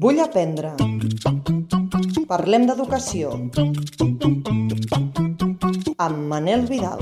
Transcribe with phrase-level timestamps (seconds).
[0.00, 0.74] Vull aprendre.
[2.28, 3.30] Parlem d'educació.
[5.96, 7.00] Amb Manel Vidal.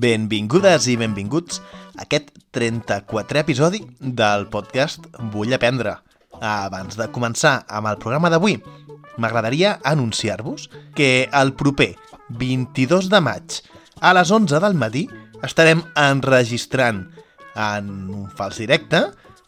[0.00, 1.60] Benvingudes i benvinguts
[1.94, 5.98] a aquest 34è episodi del podcast Vull aprendre.
[6.40, 8.56] Abans de començar amb el programa d'avui,
[9.20, 11.94] m'agradaria anunciar-vos que el proper
[12.30, 13.60] 22 de maig
[14.00, 15.06] a les 11 del matí
[15.44, 17.04] estarem enregistrant
[17.54, 19.04] en un fals directe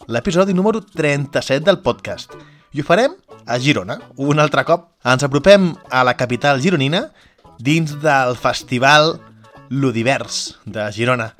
[0.06, 2.34] l'episodi número 37 del podcast.
[2.72, 3.14] I ho farem
[3.46, 3.98] a Girona.
[4.16, 7.06] Un altre cop ens apropem a la capital gironina
[7.58, 9.16] dins del festival
[9.70, 11.32] Ludivers de Girona.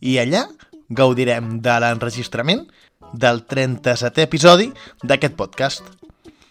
[0.00, 0.46] I allà
[0.88, 2.66] gaudirem de l'enregistrament
[3.12, 4.70] del 37è episodi
[5.02, 5.99] d'aquest podcast.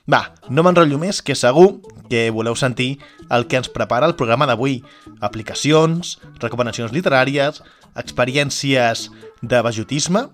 [0.10, 1.68] Va, no m'enrotllo més, que segur
[2.10, 2.96] que voleu sentir
[3.30, 4.80] el que ens prepara el programa d'avui.
[5.22, 7.62] Aplicacions, recomanacions literàries,
[8.00, 9.10] experiències
[9.46, 10.26] de bajotisme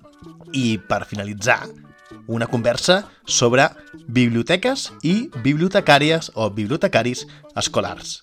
[0.56, 1.66] i, per finalitzar,
[2.31, 3.68] una conversa sobre
[4.08, 7.26] biblioteques i bibliotecàries o bibliotecaris
[7.59, 8.22] escolars.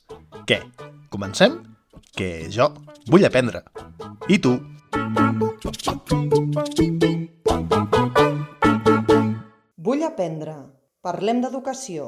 [0.49, 0.63] Què?
[1.13, 1.61] Comencem?
[2.17, 2.73] Que jo
[3.13, 3.67] vull aprendre.
[4.33, 4.57] I tu?
[9.83, 10.57] Vull aprendre.
[11.03, 12.05] Parlem d'educació.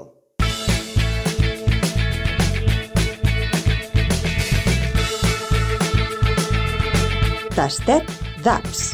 [7.56, 8.12] Tastet
[8.44, 8.84] d'apps.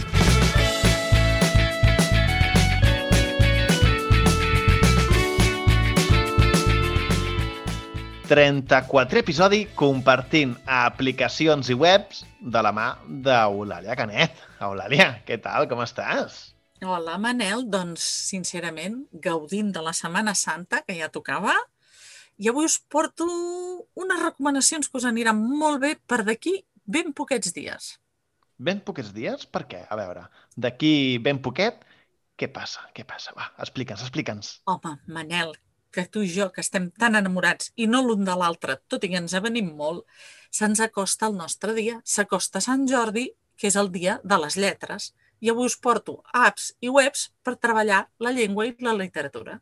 [8.31, 12.89] 34 episodi compartint aplicacions i webs de la mà
[13.29, 14.41] d'Eulàlia Canet.
[14.65, 15.69] Eulàlia, què tal?
[15.69, 16.41] Com estàs?
[16.81, 17.67] Hola, Manel.
[17.69, 18.01] Doncs,
[18.31, 21.53] sincerament, gaudint de la Setmana Santa, que ja tocava,
[22.41, 23.27] i avui us porto
[24.01, 26.55] unes recomanacions que us aniran molt bé per d'aquí
[26.89, 27.91] ben poquets dies.
[28.57, 29.45] Ben poquets dies?
[29.45, 29.83] Per què?
[29.93, 30.25] A veure,
[30.57, 31.85] d'aquí ben poquet,
[32.41, 32.87] què passa?
[32.97, 33.37] Què passa?
[33.37, 34.55] Va, explica'ns, explica'ns.
[34.73, 35.53] Home, Manel,
[35.93, 39.13] que tu i jo, que estem tan enamorats i no l'un de l'altre, tot i
[39.13, 40.07] que ens avenim molt,
[40.49, 42.01] se'ns acosta el nostre dia.
[42.09, 43.29] S'acosta Sant Jordi,
[43.61, 45.13] que és el dia de les lletres.
[45.41, 49.59] I avui us porto apps i webs per treballar la llengua i la literatura.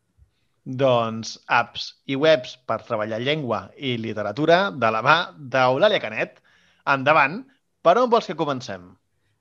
[0.69, 6.43] Doncs apps i webs per treballar llengua i literatura de la mà d'Eulàlia Canet.
[6.89, 7.41] Endavant,
[7.83, 8.91] per on vols que comencem?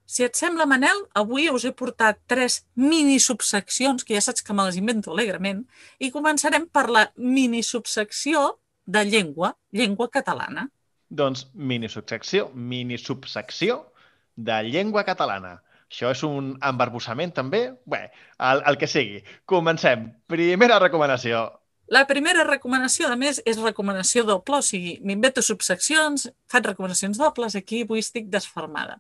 [0.08, 4.56] Si et sembla, Manel, avui us he portat tres mini subseccions, que ja saps que
[4.56, 5.66] me les invento alegrement,
[6.00, 8.54] i començarem per la mini subsecció
[8.88, 10.70] de llengua, llengua catalana.
[11.12, 13.82] Doncs mini subsecció, mini subsecció
[14.36, 15.58] de llengua catalana.
[15.88, 17.62] Això és un embarbussament també?
[17.88, 18.02] Bé,
[18.50, 19.22] el, el que sigui.
[19.48, 20.10] Comencem.
[20.28, 21.48] Primera recomanació.
[21.88, 27.56] La primera recomanació, a més, és recomanació doble, o sigui, m'invento subseccions, faig recomanacions dobles,
[27.56, 28.98] aquí avui estic desformada.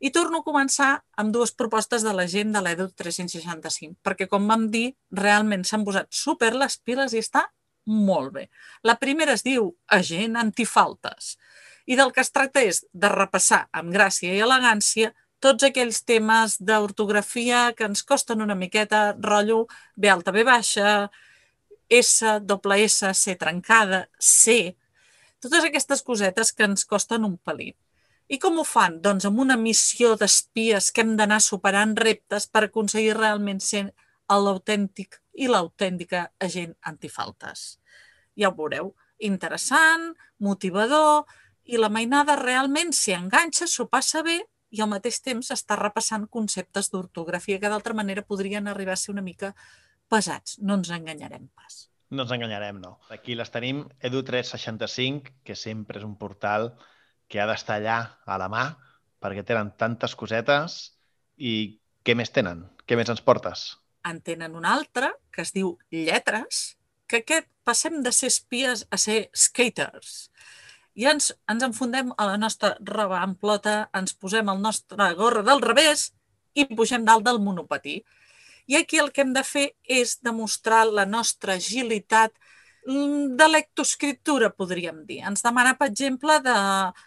[0.00, 0.88] I torno a començar
[1.20, 5.84] amb dues propostes de la gent de l'EDU 365, perquè, com vam dir, realment s'han
[5.84, 7.44] posat super les piles i està
[7.84, 8.48] molt bé.
[8.82, 11.34] La primera es diu Agent Antifaltes
[11.84, 15.12] i del que es tracta és de repassar amb gràcia i elegància
[15.44, 19.66] tots aquells temes d'ortografia que ens costen una miqueta, rotllo
[19.96, 21.10] B alta, B baixa,
[21.92, 24.74] S, doble S, C trencada, C,
[25.44, 27.76] totes aquestes cosetes que ens costen un pelit.
[28.32, 28.96] I com ho fan?
[29.04, 33.84] Doncs amb una missió d'espies que hem d'anar superant reptes per aconseguir realment ser
[34.32, 37.66] l'autèntic i l'autèntica agent antifaltes.
[38.40, 41.28] Ja ho veureu, interessant, motivador,
[41.68, 44.40] i la mainada realment s'hi enganxa, s'ho passa bé
[44.74, 49.12] i al mateix temps està repassant conceptes d'ortografia que d'altra manera podrien arribar a ser
[49.14, 49.52] una mica
[50.10, 50.58] pesats.
[50.58, 51.84] No ens enganyarem pas.
[52.10, 52.98] No ens enganyarem, no.
[53.14, 56.72] Aquí les tenim, Edu365, que sempre és un portal
[57.30, 58.66] que ha d'estar allà a la mà
[59.24, 60.76] perquè tenen tantes cosetes
[61.40, 62.66] i què més tenen?
[62.84, 63.64] Què més ens portes?
[64.04, 66.76] En tenen un altre que es diu Lletres,
[67.08, 70.28] que aquest passem de ser espies a ser skaters.
[70.94, 75.62] I ens, ens enfundem a la nostra roba amplota, ens posem el nostre gorra del
[75.64, 76.12] revés
[76.54, 78.02] i pugem dalt del monopatí.
[78.70, 82.32] I aquí el que hem de fer és demostrar la nostra agilitat
[82.84, 85.22] de lectoescriptura, podríem dir.
[85.26, 86.54] Ens demana, per exemple, de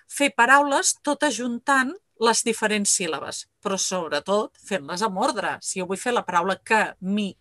[0.09, 5.57] fer paraules tot ajuntant les diferents síl·labes, però sobretot fent-les amb ordre.
[5.61, 6.57] Si jo vull fer la paraula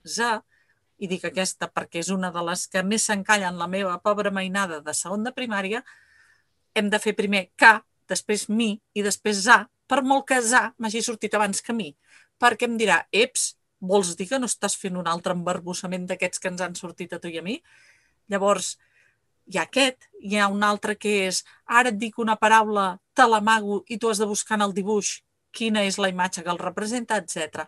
[0.05, 0.43] za,
[0.99, 4.31] i dic aquesta perquè és una de les que més s'encalla en la meva pobra
[4.31, 5.83] mainada de segon de primària,
[6.77, 7.73] hem de fer primer que,
[8.07, 11.93] després mi i després za, per molt que za m'hagi sortit abans que mi,
[12.39, 16.53] perquè em dirà, eps, vols dir que no estàs fent un altre embarbussament d'aquests que
[16.53, 17.57] ens han sortit a tu i a mi?
[18.33, 18.77] Llavors,
[19.47, 23.27] hi ha aquest, hi ha un altre que és ara et dic una paraula, te
[23.29, 25.21] l'amago i tu has de buscar en el dibuix
[25.57, 27.65] quina és la imatge que el representa, etc.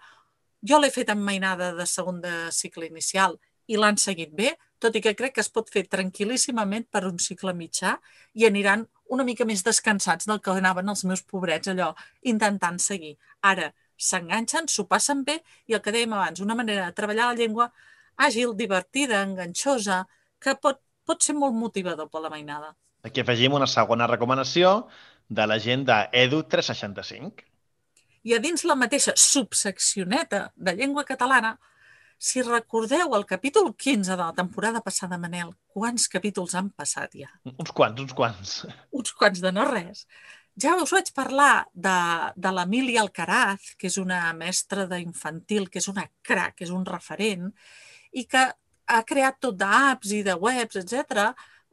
[0.68, 3.38] Jo l'he fet amb mainada de segon de cicle inicial
[3.68, 7.18] i l'han seguit bé, tot i que crec que es pot fer tranquil·líssimament per un
[7.22, 7.96] cicle mitjà
[8.34, 11.92] i aniran una mica més descansats del que anaven els meus pobrets allò
[12.32, 13.16] intentant seguir.
[13.40, 17.38] Ara, s'enganxen, s'ho passen bé i el que dèiem abans, una manera de treballar la
[17.38, 17.70] llengua
[18.18, 20.04] àgil, divertida, enganxosa,
[20.42, 22.74] que pot, pot ser molt motivador per la mainada.
[23.06, 24.88] Aquí afegim una segona recomanació
[25.28, 27.46] de la gent d'Edu 365.
[28.26, 31.54] I a dins la mateixa subseccioneta de llengua catalana
[32.18, 37.30] si recordeu el capítol 15 de la temporada passada, Manel, quants capítols han passat ja?
[37.54, 38.54] Uns quants, uns quants.
[38.90, 40.04] Uns quants de no res.
[40.58, 41.98] Ja us vaig parlar de,
[42.34, 46.82] de l'Emília Alcaraz, que és una mestra d'infantil, que és una crac, que és un
[46.88, 47.52] referent,
[48.10, 48.42] i que
[48.88, 51.28] ha creat tot d'apps i de webs, etc,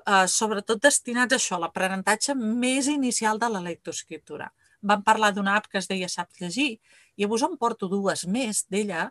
[0.06, 4.51] eh, sobretot destinats a això, l'aprenentatge més inicial de la lectoescriptura.
[4.86, 6.75] Vam parlar d'una app que es deia Saps llegir,
[7.18, 9.07] i a vos en porto dues més d'ella,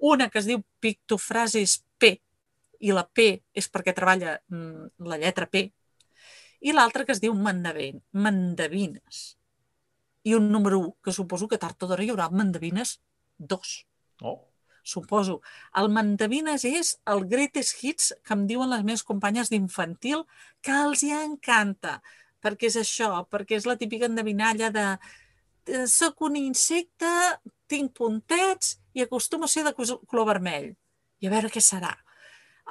[0.00, 2.16] una que es diu Pictofrases P,
[2.80, 5.66] i la P és perquè treballa mm, la lletra P,
[6.60, 9.20] i l'altra que es diu Mandavin, Mandavines.
[10.24, 12.98] I un número 1, que suposo que tard o d'hora hi haurà Mandavines
[13.38, 13.74] 2.
[14.28, 14.40] Oh.
[14.82, 15.40] Suposo.
[15.76, 20.24] El Mandavines és el greatest hits que em diuen les meves companyes d'infantil
[20.64, 22.00] que els hi encanta,
[22.40, 24.86] perquè és això, perquè és la típica endevinalla de
[25.88, 27.10] soc un insecte,
[27.68, 30.72] tinc puntets i acostumo a ser de color vermell.
[31.20, 31.92] I a veure què serà.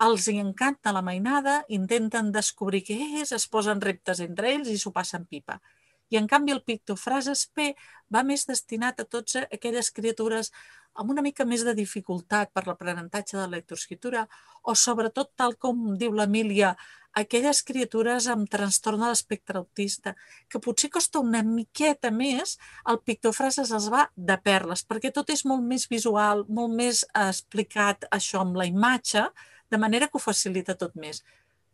[0.06, 4.78] Els hi encanta la mainada, intenten descobrir què és, es posen reptes entre ells i
[4.80, 5.60] s'ho passen pipa.
[6.10, 7.74] I en canvi el pictofrases P
[8.14, 10.52] va més destinat a tots aquelles criatures
[11.00, 14.26] amb una mica més de dificultat per l'aprenentatge de la lectoescriptura
[14.64, 16.74] o sobretot, tal com diu l'Emília,
[17.18, 20.16] aquelles criatures amb trastorn de l'espectre autista,
[20.50, 22.58] que potser costa una miqueta més,
[22.90, 28.06] el pictofrases es va de perles, perquè tot és molt més visual, molt més explicat
[28.12, 29.26] això amb la imatge,
[29.70, 31.24] de manera que ho facilita tot més.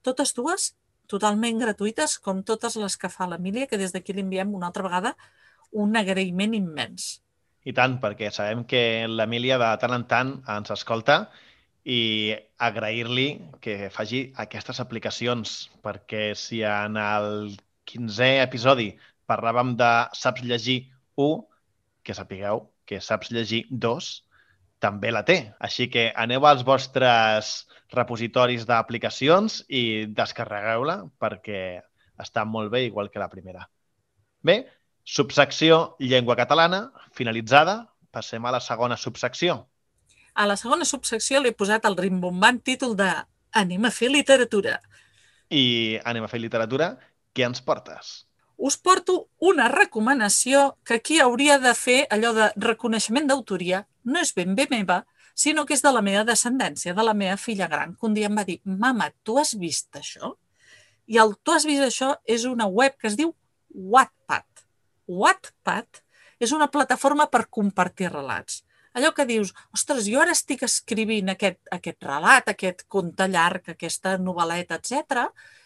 [0.03, 0.73] Totes dues
[1.11, 4.85] totalment gratuïtes, com totes les que fa l'Emília, que des d'aquí li enviem una altra
[4.85, 5.15] vegada
[5.71, 7.19] un agraïment immens.
[7.65, 11.25] I tant, perquè sabem que l'Emília de tant en tant ens escolta
[11.85, 12.33] i
[12.67, 13.27] agrair-li
[13.61, 15.55] que faci aquestes aplicacions,
[15.85, 17.57] perquè si en el
[17.89, 18.91] 15è episodi
[19.29, 20.79] parlàvem de Saps llegir
[21.15, 21.43] 1,
[22.05, 24.09] que sapigueu que Saps llegir 2
[24.85, 25.39] també la té.
[25.59, 27.51] Així que aneu als vostres
[27.93, 31.61] repositoris d'aplicacions i descarregueu-la perquè
[32.21, 33.67] està molt bé, igual que la primera.
[34.45, 34.61] Bé,
[35.03, 37.81] subsecció llengua catalana, finalitzada.
[38.15, 39.65] Passem a la segona subsecció,
[40.35, 43.07] a la segona subsecció li he posat el rimbombant títol de
[43.55, 44.73] Anem a fer literatura.
[45.47, 46.89] I anem a fer literatura,
[47.31, 48.24] què ens portes?
[48.57, 53.83] Us porto una recomanació que aquí hauria de fer allò de reconeixement d'autoria.
[54.03, 55.03] No és ben bé meva,
[55.35, 58.29] sinó que és de la meva descendència, de la meva filla gran, que un dia
[58.29, 60.35] em va dir «Mama, tu has vist això?»
[61.07, 63.35] I el «Tu has vist això» és una web que es diu
[63.75, 64.47] Wattpad.
[65.07, 66.01] Wattpad
[66.39, 68.63] és una plataforma per compartir relats
[68.95, 74.13] allò que dius, ostres, jo ara estic escrivint aquest, aquest relat, aquest conte llarg, aquesta
[74.15, 75.25] novel·leta, etc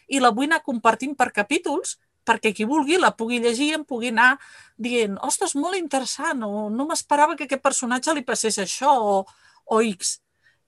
[0.10, 1.98] i la vull anar compartint per capítols
[2.28, 4.34] perquè qui vulgui la pugui llegir i em pugui anar
[4.78, 9.16] dient, ostres, molt interessant, o no m'esperava que aquest personatge li passés això, o,
[9.66, 10.20] o X.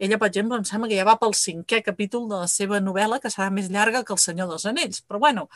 [0.02, 3.22] Ella, per exemple, em sembla que ja va pel cinquè capítol de la seva novel·la,
[3.22, 5.04] que serà més llarga que El senyor dels anells.
[5.06, 5.48] Però, bueno,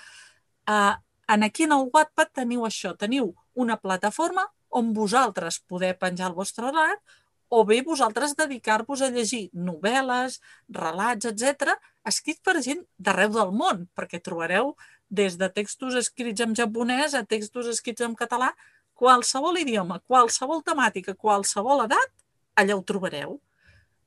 [0.69, 0.93] eh,
[1.33, 6.37] en aquí en el Wattpad teniu això, teniu una plataforma on vosaltres poder penjar el
[6.37, 7.01] vostre relat
[7.49, 11.75] o bé vosaltres dedicar-vos a llegir novel·les, relats, etc,
[12.05, 14.73] escrits per gent d'arreu del món, perquè trobareu
[15.09, 18.51] des de textos escrits en japonès a textos escrits en català,
[18.95, 22.13] qualsevol idioma, qualsevol temàtica, qualsevol edat,
[22.55, 23.39] allà ho trobareu.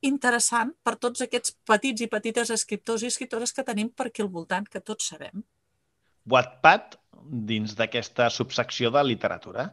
[0.09, 4.31] Interessant per tots aquests petits i petites escriptors i escriptores que tenim per aquí al
[4.33, 5.43] voltant, que tots sabem.
[6.29, 6.99] Wattpad,
[7.51, 9.73] dins d'aquesta subsecció de literatura.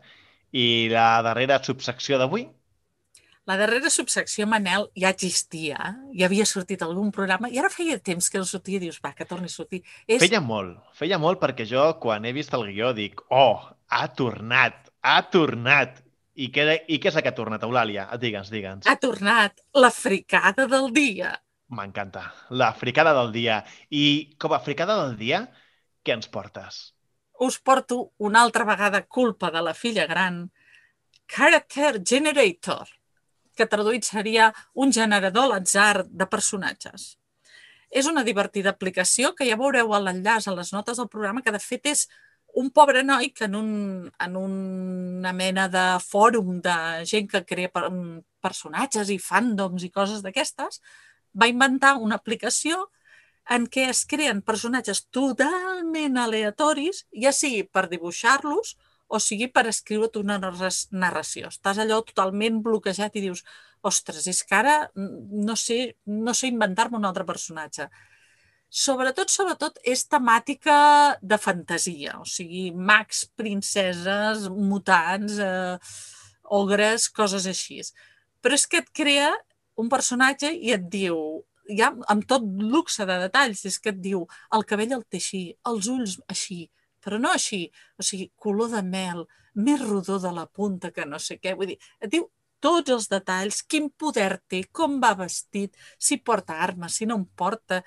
[0.56, 2.48] I la darrera subsecció d'avui?
[3.46, 8.32] La darrera subsecció, Manel, ja existia, ja havia sortit algun programa i ara feia temps
[8.32, 9.84] que no sortia dius, va, que torni a sortir.
[10.08, 10.18] És...
[10.24, 13.62] Feia molt, feia molt perquè jo quan he vist el guió dic, oh,
[13.94, 16.02] ha tornat, ha tornat.
[16.36, 18.10] I què, i què és que ha tornat, Eulàlia?
[18.20, 18.90] Digue'ns, digue'ns.
[18.90, 21.32] Ha tornat la fricada del dia.
[21.72, 23.62] M'encanta, la fricada del dia.
[23.94, 25.46] I com a fricada del dia,
[26.04, 26.84] què ens portes?
[27.40, 30.52] us porto una altra vegada culpa de la filla gran,
[31.28, 32.88] Character Generator,
[33.56, 37.16] que traduït seria un generador l'atzar de personatges.
[37.90, 41.54] És una divertida aplicació que ja veureu a l'enllaç a les notes del programa, que
[41.56, 42.08] de fet és
[42.56, 43.72] un pobre noi que en, un,
[44.20, 46.76] en una mena de fòrum de
[47.08, 47.72] gent que crea
[48.44, 50.80] personatges i fandoms i coses d'aquestes,
[51.36, 52.88] va inventar una aplicació
[53.52, 58.76] en què es creen personatges totalment aleatoris, ja sigui per dibuixar-los
[59.08, 61.52] o sigui per escriure't una narració.
[61.52, 63.44] Estàs allò totalment bloquejat i dius,
[63.86, 67.90] ostres, és que ara no sé, no sé inventar-me un altre personatge.
[68.76, 70.78] Sobretot, sobretot, és temàtica
[71.22, 75.78] de fantasia, o sigui, mags, princeses, mutants, eh,
[76.60, 77.80] ogres, coses així.
[78.42, 79.32] Però és que et crea
[79.82, 81.18] un personatge i et diu,
[81.78, 85.44] ja amb tot luxe de detalls, és que et diu el cabell el té així,
[85.72, 86.66] els ulls així,
[87.06, 87.68] però no així,
[88.00, 91.54] o sigui, color de mel, més rodó de la punta que no sé què.
[91.56, 92.26] Vull dir, et diu
[92.66, 97.28] tots els detalls, quin poder té, com va vestit, si porta armes, si no en
[97.38, 97.84] porta.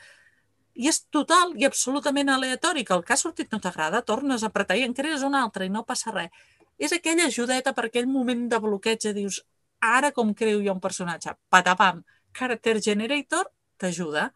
[0.79, 4.53] I és total i absolutament aleatori, que el que ha sortit no t'agrada, tornes a
[4.53, 6.31] apretar i en crees un altre i no passa res.
[6.79, 9.41] És aquella ajudeta per aquell moment de bloqueig, dius,
[9.83, 11.35] ara com creu jo un personatge?
[11.51, 12.05] Patapam,
[12.39, 13.51] Character Generator
[13.83, 14.29] t'ajuda.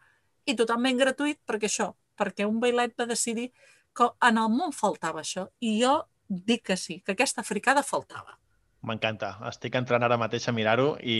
[0.43, 3.53] I totalment gratuït perquè això, perquè un bailet va decidir
[3.97, 5.47] que en el món faltava això.
[5.61, 5.97] I jo
[6.27, 8.37] dic que sí, que aquesta fricada faltava.
[8.83, 9.29] M'encanta.
[9.47, 11.17] Estic entrant ara mateix a mirar-ho i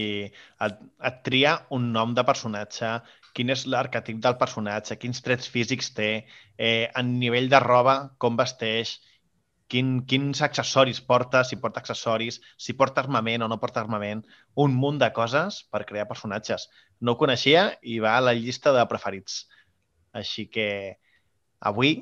[0.65, 2.89] et, et tria un nom de personatge,
[3.37, 6.11] quin és l'arquetip del personatge, quins trets físics té,
[6.57, 8.97] eh, en nivell de roba, com vesteix,
[9.71, 14.25] quin, quins accessoris porta, si porta accessoris, si porta armament o no porta armament,
[14.65, 16.67] un munt de coses per crear personatges.
[16.99, 19.45] No ho coneixia i va a la llista de preferits.
[20.13, 20.67] Així que
[21.71, 21.95] avui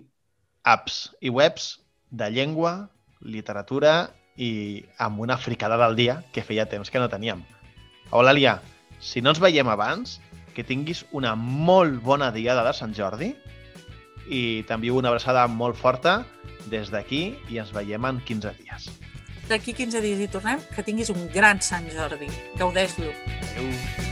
[0.64, 1.80] apps i webs
[2.12, 2.90] de llengua,
[3.22, 7.44] literatura i amb una fricada del dia que feia temps que no teníem.
[8.12, 8.60] Hola, Lia.
[9.00, 10.20] Si no ens veiem abans,
[10.54, 13.32] que tinguis una molt bona diada de Sant Jordi
[14.30, 16.22] i t'envio una abraçada molt forta
[16.70, 18.92] des d'aquí i ens veiem en 15 dies.
[19.50, 20.62] D'aquí 15 dies hi tornem.
[20.76, 22.30] Que tinguis un gran Sant Jordi.
[22.60, 23.12] Gaudeix-lo.
[23.52, 24.12] Adéu.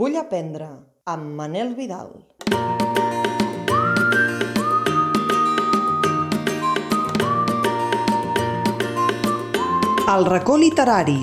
[0.00, 0.70] Vull aprendre
[1.10, 2.10] amb Manel Vidal.
[10.10, 11.18] El racó literari.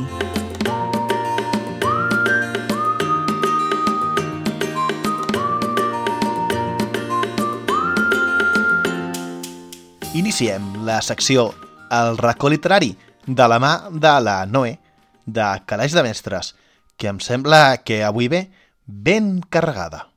[10.14, 11.54] Iniciem la secció
[11.92, 12.96] El racó literari
[13.28, 14.80] de la mà de la Noé
[15.26, 16.56] de Calaix de Mestres,
[16.98, 18.48] que em sembla que avui ve
[18.88, 20.08] ben carregada.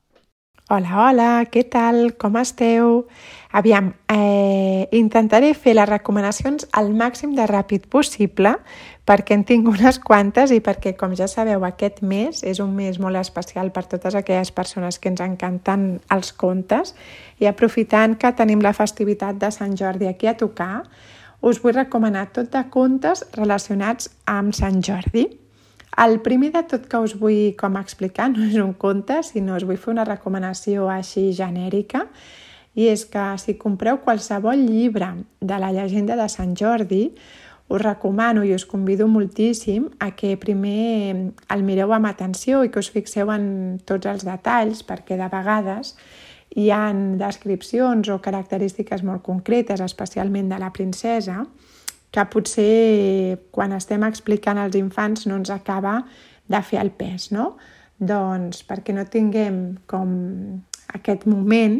[0.71, 2.13] Hola, hola, què tal?
[2.15, 3.09] Com esteu?
[3.51, 8.53] Aviam, eh, intentaré fer les recomanacions al màxim de ràpid possible
[9.03, 13.01] perquè en tinc unes quantes i perquè, com ja sabeu, aquest mes és un mes
[13.03, 16.95] molt especial per totes aquelles persones que ens encanten els contes
[17.43, 20.85] i aprofitant que tenim la festivitat de Sant Jordi aquí a tocar,
[21.41, 25.40] us vull recomanar tot de contes relacionats amb Sant Jordi.
[25.97, 29.67] El primer de tot que us vull com explicar no és un conte, sinó us
[29.67, 32.07] vull fer una recomanació així genèrica,
[32.75, 37.09] i és que si compreu qualsevol llibre de la llegenda de Sant Jordi,
[37.71, 42.79] us recomano i us convido moltíssim a que primer el mireu amb atenció i que
[42.79, 45.95] us fixeu en tots els detalls, perquè de vegades
[46.55, 51.45] hi han descripcions o característiques molt concretes, especialment de la princesa,
[52.11, 56.01] que potser quan estem explicant als infants no ens acaba
[56.51, 57.55] de fer el pes, no?
[57.97, 60.11] Doncs perquè no tinguem com
[60.91, 61.79] aquest moment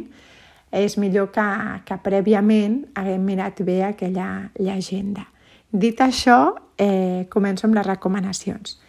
[0.71, 1.47] és millor que,
[1.83, 5.27] que prèviament haguem mirat bé aquella llegenda.
[5.71, 8.79] Dit això, eh, començo amb les recomanacions.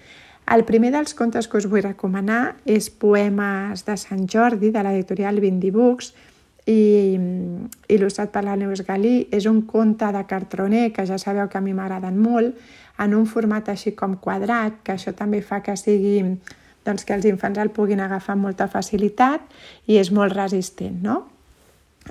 [0.53, 5.39] El primer dels contes que us vull recomanar és Poemes de Sant Jordi, de l'editorial
[5.73, 6.13] Books,
[6.71, 7.19] i
[7.91, 9.29] il·lustrat per la Neus Galí.
[9.33, 12.59] És un conte de cartroner que ja sabeu que a mi m'agraden molt,
[13.03, 16.21] en un format així com quadrat, que això també fa que sigui
[16.85, 19.43] doncs, que els infants el puguin agafar amb molta facilitat
[19.87, 21.23] i és molt resistent, no?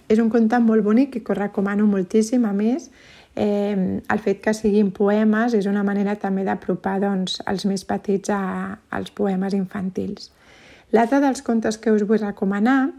[0.08, 2.90] És un conte molt bonic i que recomano moltíssim, a més,
[3.36, 8.32] eh, el fet que siguin poemes és una manera també d'apropar doncs, els més petits
[8.32, 10.32] a, als poemes infantils.
[10.92, 12.92] L'altre dels contes que us vull recomanar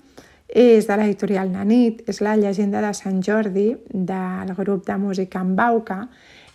[0.52, 5.54] és de l'editorial Nanit, és la llegenda de Sant Jordi del grup de música en
[5.56, 6.04] Bauca.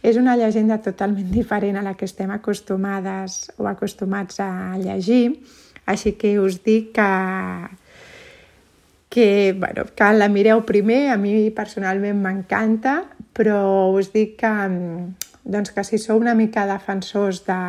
[0.05, 5.39] És una llegenda totalment diferent a la que estem acostumades o acostumats a llegir,
[5.89, 7.09] així que us dic que,
[9.09, 12.99] que, bueno, que la mireu primer, a mi personalment m'encanta,
[13.33, 14.53] però us dic que,
[15.41, 17.61] doncs que si sou una mica defensors de,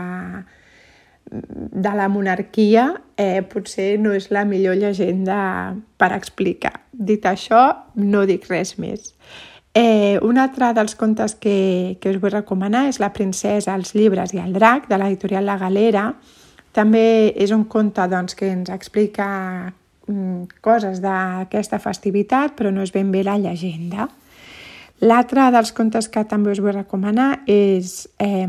[1.31, 6.75] de la monarquia eh, potser no és la millor llegenda per explicar.
[6.93, 7.63] Dit això,
[7.95, 9.13] no dic res més.
[9.75, 14.33] Eh, un altre dels contes que, que us vull recomanar és La princesa, els llibres
[14.35, 16.13] i el drac, de l'editorial La Galera.
[16.73, 19.29] També és un conte doncs, que ens explica
[20.09, 24.09] mm, coses d'aquesta festivitat, però no és ben bé la llegenda.
[25.05, 28.49] L'altre dels contes que també us vull recomanar és eh,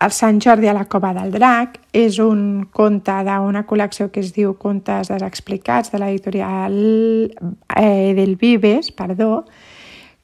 [0.00, 1.78] el Sant Jordi a la Cova del Drac.
[1.92, 6.78] És un conte d'una col·lecció que es diu Contes desexplicats de l'editorial
[7.76, 9.44] eh, del Vives, perdó,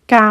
[0.07, 0.23] que,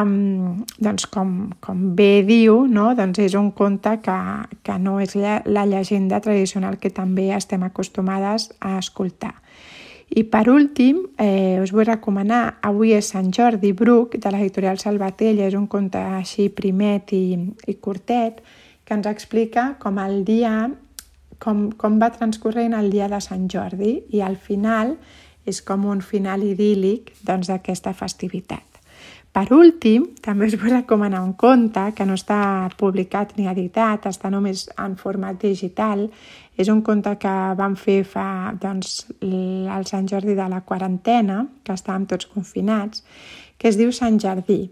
[0.80, 2.94] doncs, com, com bé diu, no?
[2.96, 4.18] doncs és un conte que,
[4.64, 9.36] que no és la, la llegenda tradicional que també estem acostumades a escoltar.
[10.16, 15.48] I per últim, eh, us vull recomanar Avui és Sant Jordi Bruc, de l'editorial Salvatella.
[15.50, 17.36] És un conte així primet i,
[17.68, 18.44] i curtet
[18.86, 20.70] que ens explica com el dia,
[21.42, 24.96] com, com va transcorrent el dia de Sant Jordi i al final
[25.46, 28.64] és com un final idíl·lic doncs, d'aquesta doncs, festivitat.
[29.36, 34.32] Per últim, també us vull recomanar un conte que no està publicat ni editat, està
[34.32, 36.06] només en format digital.
[36.56, 41.76] És un conte que vam fer fa doncs, el Sant Jordi de la quarantena, que
[41.76, 43.04] estàvem tots confinats,
[43.60, 44.70] que es diu Sant Jardí.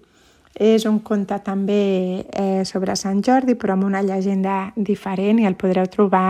[0.53, 5.57] És un conte també eh, sobre Sant Jordi, però amb una llegenda diferent i el
[5.57, 6.27] podreu trobar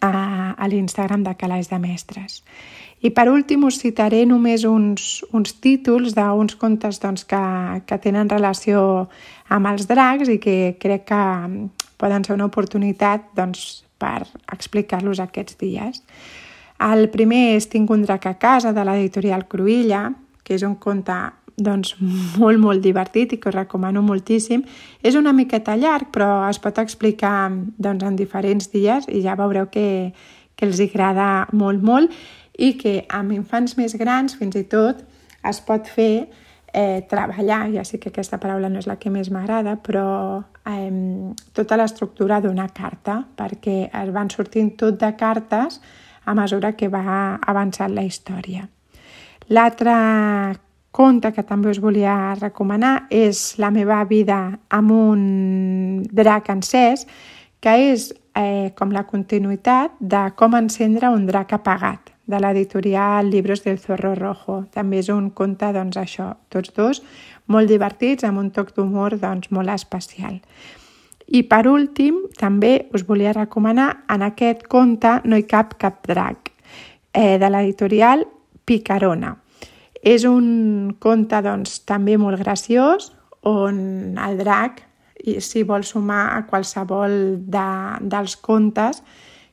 [0.00, 0.12] a,
[0.54, 2.42] a l'Instagram de Calaix de Mestres.
[3.02, 7.42] I per últim us citaré només uns, uns títols d'uns contes doncs, que,
[7.82, 9.08] que tenen relació
[9.50, 11.24] amb els dracs i que crec que
[11.98, 16.00] poden ser una oportunitat doncs, per explicar-los aquests dies.
[16.82, 20.08] El primer és Tinc un drac a casa, de l'editorial Cruïlla,
[20.42, 21.14] que és un conte
[21.56, 21.96] doncs,
[22.40, 24.64] molt, molt divertit i que us recomano moltíssim.
[25.02, 29.68] És una miqueta llarg, però es pot explicar doncs, en diferents dies i ja veureu
[29.72, 30.12] que,
[30.56, 32.14] que els agrada molt, molt
[32.58, 35.02] i que amb infants més grans fins i tot
[35.48, 36.28] es pot fer
[36.72, 41.32] eh, treballar, ja sé que aquesta paraula no és la que més m'agrada, però eh,
[41.52, 45.80] tota l'estructura d'una carta, perquè es van sortint tot de cartes
[46.24, 48.68] a mesura que va avançant la història.
[49.52, 49.94] L'altre
[50.92, 55.22] conte que també us volia recomanar és La meva vida amb un
[56.12, 57.06] drac encès,
[57.62, 63.64] que és eh, com la continuïtat de com encendre un drac apagat de l'editorial Libros
[63.64, 64.62] del Zorro Rojo.
[64.70, 67.02] També és un conte, doncs això, tots dos
[67.46, 70.38] molt divertits, amb un toc d'humor doncs, molt especial.
[71.32, 76.52] I per últim, també us volia recomanar en aquest conte No hi cap cap drac,
[77.12, 78.26] eh, de l'editorial
[78.64, 79.41] Picarona.
[80.02, 83.12] És un conte doncs, també molt graciós,
[83.46, 84.82] on el drac
[85.22, 87.12] s'hi vol sumar a qualsevol
[87.46, 87.68] de,
[88.02, 89.02] dels contes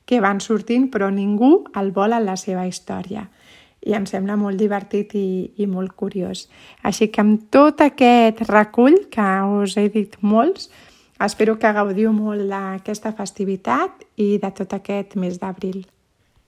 [0.09, 3.27] que van sortint, però ningú el vol en la seva història.
[3.85, 6.47] I em sembla molt divertit i, i molt curiós.
[6.83, 9.27] Així que amb tot aquest recull, que
[9.61, 10.71] us he dit molts,
[11.21, 15.85] espero que gaudiu molt d'aquesta festivitat i de tot aquest mes d'abril.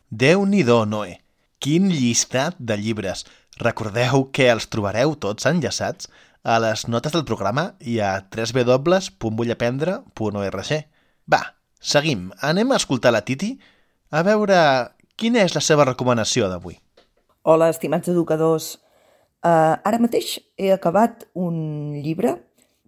[0.09, 1.19] Déu-n'hi-do, Noé!
[1.61, 3.27] Quin llistat de llibres!
[3.61, 6.09] Recordeu que els trobareu tots enllaçats
[6.43, 10.85] a les notes del programa i a www.vullaprendre.org.
[11.29, 12.29] Va, Seguim.
[12.45, 13.55] Anem a escoltar la Titi
[14.13, 14.57] a veure
[15.17, 16.77] quina és la seva recomanació d'avui.
[17.41, 18.75] Hola, estimats educadors.
[19.41, 22.35] Uh, ara mateix he acabat un llibre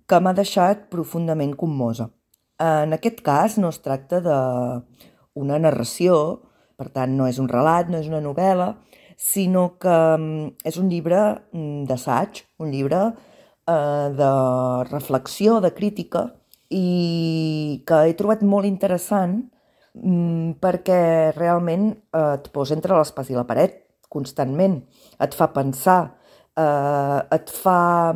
[0.06, 2.12] que m'ha deixat profundament commosa.
[2.62, 6.44] En aquest cas no es tracta d'una narració,
[6.78, 8.76] per tant no és un relat, no és una novel·la,
[9.18, 11.20] sinó que um, és un llibre
[11.54, 14.32] mm, d'assaig, un llibre uh, de
[14.92, 16.28] reflexió, de crítica,
[16.74, 19.38] i que he trobat molt interessant
[19.94, 23.80] mm, perquè realment eh, et posa entre l'espàs i la paret
[24.14, 24.80] constantment,
[25.22, 26.00] et fa pensar,
[26.58, 28.14] eh, et fa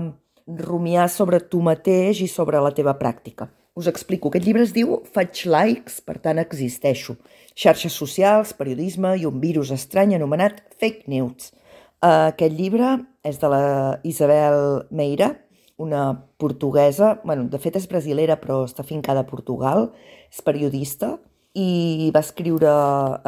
[0.48, 3.50] rumiar sobre tu mateix i sobre la teva pràctica.
[3.78, 7.13] Us explico, aquest llibre es diu Faig likes, per tant existeixo.
[7.54, 11.52] Xarxes socials, periodisme i un virus estrany anomenat fake news.
[12.02, 13.62] Uh, aquest llibre és de la
[14.02, 15.36] Isabel Meira,
[15.78, 19.92] una portuguesa, bueno, de fet és brasilera però està fincada a Portugal,
[20.34, 21.13] és periodista
[21.58, 22.72] i va escriure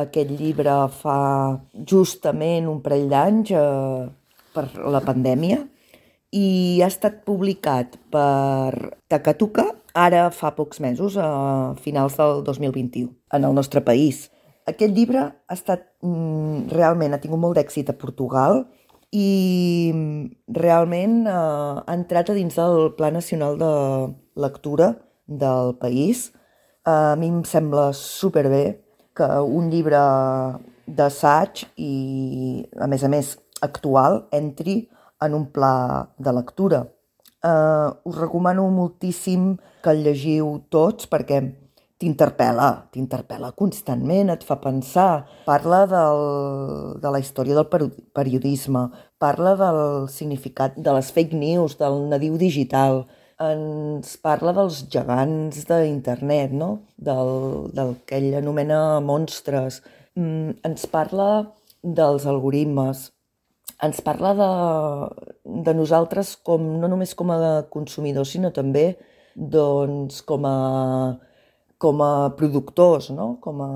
[0.02, 1.20] aquest llibre fa
[1.92, 4.08] justament un parell d'anys eh,
[4.54, 5.62] per la pandèmia
[6.34, 13.46] i ha estat publicat per Takatuka ara fa pocs mesos, a finals del 2021, en
[13.46, 14.30] el nostre país.
[14.70, 18.64] Aquest llibre ha estat mm, realment, ha tingut molt d'èxit a Portugal
[19.10, 19.90] i
[20.54, 23.72] realment eh, ha entrat a dins del Pla Nacional de
[24.38, 24.94] Lectura
[25.26, 26.30] del país.
[26.86, 28.82] A mi em sembla superbé
[29.18, 30.00] que un llibre
[30.86, 34.84] d'assaig i, a més a més, actual entri
[35.22, 36.86] en un pla de lectura.
[37.40, 41.40] Uh, us recomano moltíssim que el llegiu tots perquè
[42.00, 46.22] t'interpel·la, t'interpel·la constantment, et fa pensar, parla del,
[47.04, 48.86] de la història del periodisme,
[49.20, 53.04] parla del significat de les fake news, del nadiu digital,
[53.40, 56.72] ens parla dels gegants d'internet, no?
[56.96, 59.82] del, del que ell anomena monstres,
[60.16, 61.30] mm, ens parla
[61.84, 63.10] dels algoritmes,
[63.84, 64.52] ens parla de,
[65.66, 67.40] de nosaltres com, no només com a
[67.72, 68.94] consumidors, sinó també
[69.36, 70.58] doncs, com a
[71.80, 73.40] com a productors, no?
[73.42, 73.72] com, a,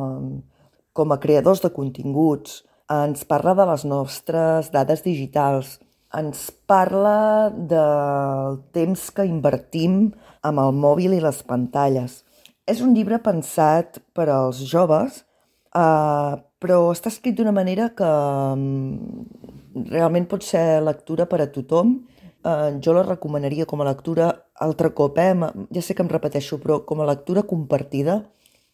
[0.94, 2.62] com a creadors de continguts.
[2.92, 5.80] Ens parla de les nostres dades digitals.
[6.14, 10.12] Ens parla del temps que invertim
[10.46, 12.22] amb el mòbil i les pantalles.
[12.68, 15.24] És un llibre pensat per als joves,
[15.74, 18.12] eh, però està escrit d'una manera que
[18.60, 21.98] mm, realment pot ser lectura per a tothom
[22.44, 25.34] eh, jo la recomanaria com a lectura altre cop, eh?
[25.74, 28.22] ja sé que em repeteixo, però com a lectura compartida,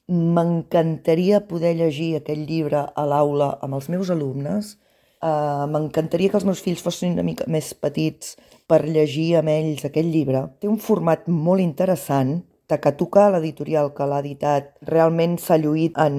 [0.09, 4.75] m'encantaria poder llegir aquest llibre a l'aula amb els meus alumnes,
[5.21, 8.35] uh, m'encantaria que els meus fills fossin una mica més petits
[8.67, 10.47] per llegir amb ells aquest llibre.
[10.59, 16.17] Té un format molt interessant, Takatuka, l'editorial que l'ha editat, realment s'ha lluït en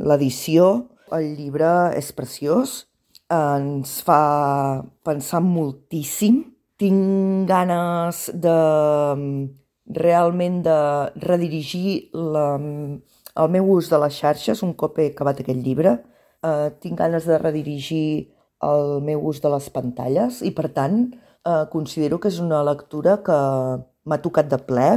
[0.00, 0.88] l'edició.
[1.12, 2.86] El llibre és preciós,
[3.32, 6.42] ens fa pensar moltíssim
[6.76, 8.56] tinc ganes de
[9.86, 10.78] realment de
[11.22, 12.58] redirigir la,
[13.36, 15.98] el meu ús de les xarxes un cop he acabat aquest llibre.
[16.44, 18.30] Uh, tinc ganes de redirigir
[18.64, 21.06] el meu ús de les pantalles i, per tant,
[21.48, 23.38] uh, considero que és una lectura que
[24.04, 24.88] m'ha tocat de ple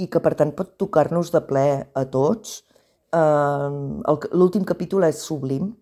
[0.00, 2.62] i que, per tant, pot tocar-nos de ple a tots.
[3.12, 4.00] Uh,
[4.32, 5.72] L'últim capítol és sublim,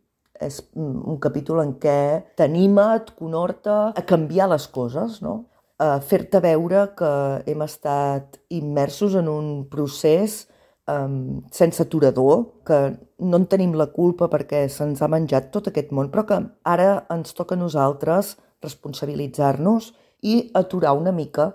[0.47, 1.99] és un capítol en què
[2.39, 5.45] t'anima, et conhorta a canviar les coses, no?
[5.83, 7.13] a fer-te veure que
[7.51, 10.45] hem estat immersos en un procés
[10.87, 12.79] um, sense aturador, que
[13.19, 17.05] no en tenim la culpa perquè se'ns ha menjat tot aquest món, però que ara
[17.13, 19.93] ens toca a nosaltres responsabilitzar-nos
[20.25, 21.51] i aturar una mica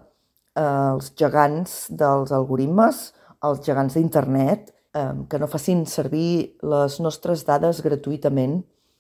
[0.55, 2.99] eh, els gegants dels algoritmes,
[3.45, 8.59] els gegants d'internet, eh, que no facin servir les nostres dades gratuïtament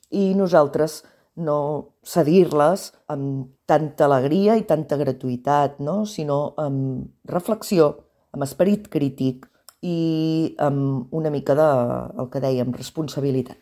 [0.09, 1.03] i nosaltres
[1.39, 6.03] no cedir-les amb tanta alegria i tanta gratuïtat, no?
[6.05, 7.93] sinó amb reflexió,
[8.35, 9.47] amb esperit crític
[9.81, 11.67] i amb una mica de,
[12.19, 13.57] el que dèiem, responsabilitat.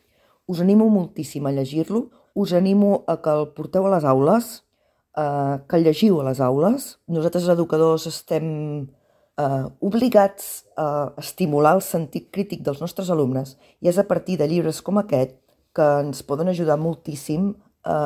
[0.48, 4.64] Us animo moltíssim a llegir-lo, us animo a que el porteu a les aules,
[5.18, 6.94] eh, que el llegiu a les aules.
[7.12, 8.48] Nosaltres, educadors, estem
[9.38, 14.48] eh, obligats a estimular el sentit crític dels nostres alumnes i és a partir de
[14.50, 15.36] llibres com aquest
[15.78, 17.52] que ens poden ajudar moltíssim
[17.86, 18.00] a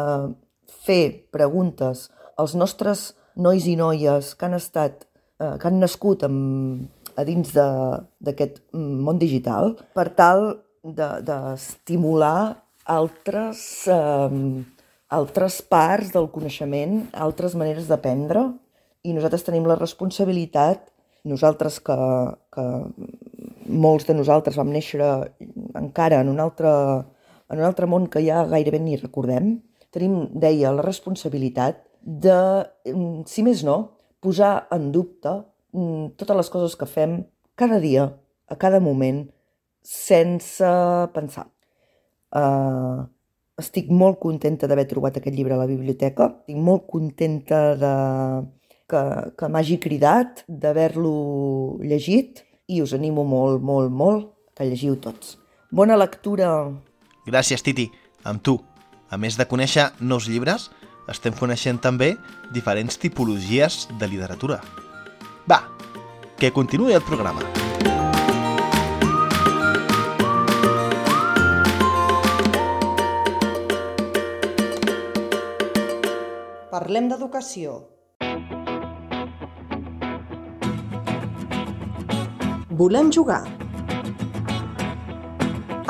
[0.84, 2.10] fer preguntes.
[2.36, 5.05] Als nostres nois i noies que han estat,
[5.39, 10.45] eh, que han nascut amb, a dins d'aquest de, món digital per tal
[10.81, 12.60] d'estimular de,
[12.91, 14.63] altres, eh,
[15.10, 18.47] altres parts del coneixement, altres maneres d'aprendre
[19.03, 20.88] i nosaltres tenim la responsabilitat,
[21.25, 21.97] nosaltres que,
[22.53, 22.65] que
[23.71, 25.01] molts de nosaltres vam néixer
[25.77, 26.71] encara en un altre
[27.51, 29.57] en un altre món que ja gairebé ni recordem,
[29.91, 33.77] tenim, deia, la responsabilitat de, mm, si més no,
[34.23, 35.33] posar en dubte
[35.73, 37.23] mm, totes les coses que fem
[37.55, 38.07] cada dia,
[38.47, 39.25] a cada moment,
[39.83, 40.69] sense
[41.13, 41.47] pensar.
[42.31, 43.03] Uh,
[43.59, 47.93] estic molt contenta d'haver trobat aquest llibre a la biblioteca, estic molt contenta de,
[48.89, 49.01] que,
[49.37, 51.15] que m'hagi cridat, d'haver-lo
[51.83, 55.37] llegit i us animo molt, molt, molt que llegiu tots.
[55.71, 56.51] Bona lectura
[57.25, 57.91] Gràcies, Titi,
[58.25, 58.57] amb tu.
[59.12, 60.69] A més de conèixer nous llibres,
[61.12, 62.15] estem coneixent també
[62.55, 64.62] diferents tipologies de literatura.
[65.49, 65.62] Va,
[66.39, 67.45] que continuï el programa.
[76.71, 77.81] Parlem d'educació.
[82.81, 83.43] Volem jugar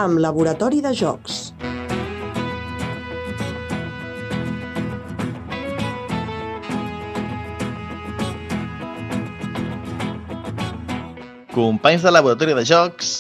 [0.01, 1.51] amb Laboratori de Jocs.
[11.51, 13.11] Companys de Laboratori de Jocs,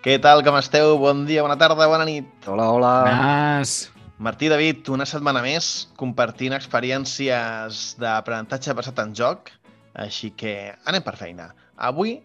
[0.00, 0.94] què tal, com esteu?
[1.02, 2.30] Bon dia, bona tarda, bona nit.
[2.48, 2.94] Hola, hola.
[3.10, 3.74] Nas.
[4.16, 9.52] Martí David, una setmana més, compartint experiències d'aprenentatge basat en joc,
[9.92, 11.50] així que anem per feina.
[11.76, 12.16] Avui,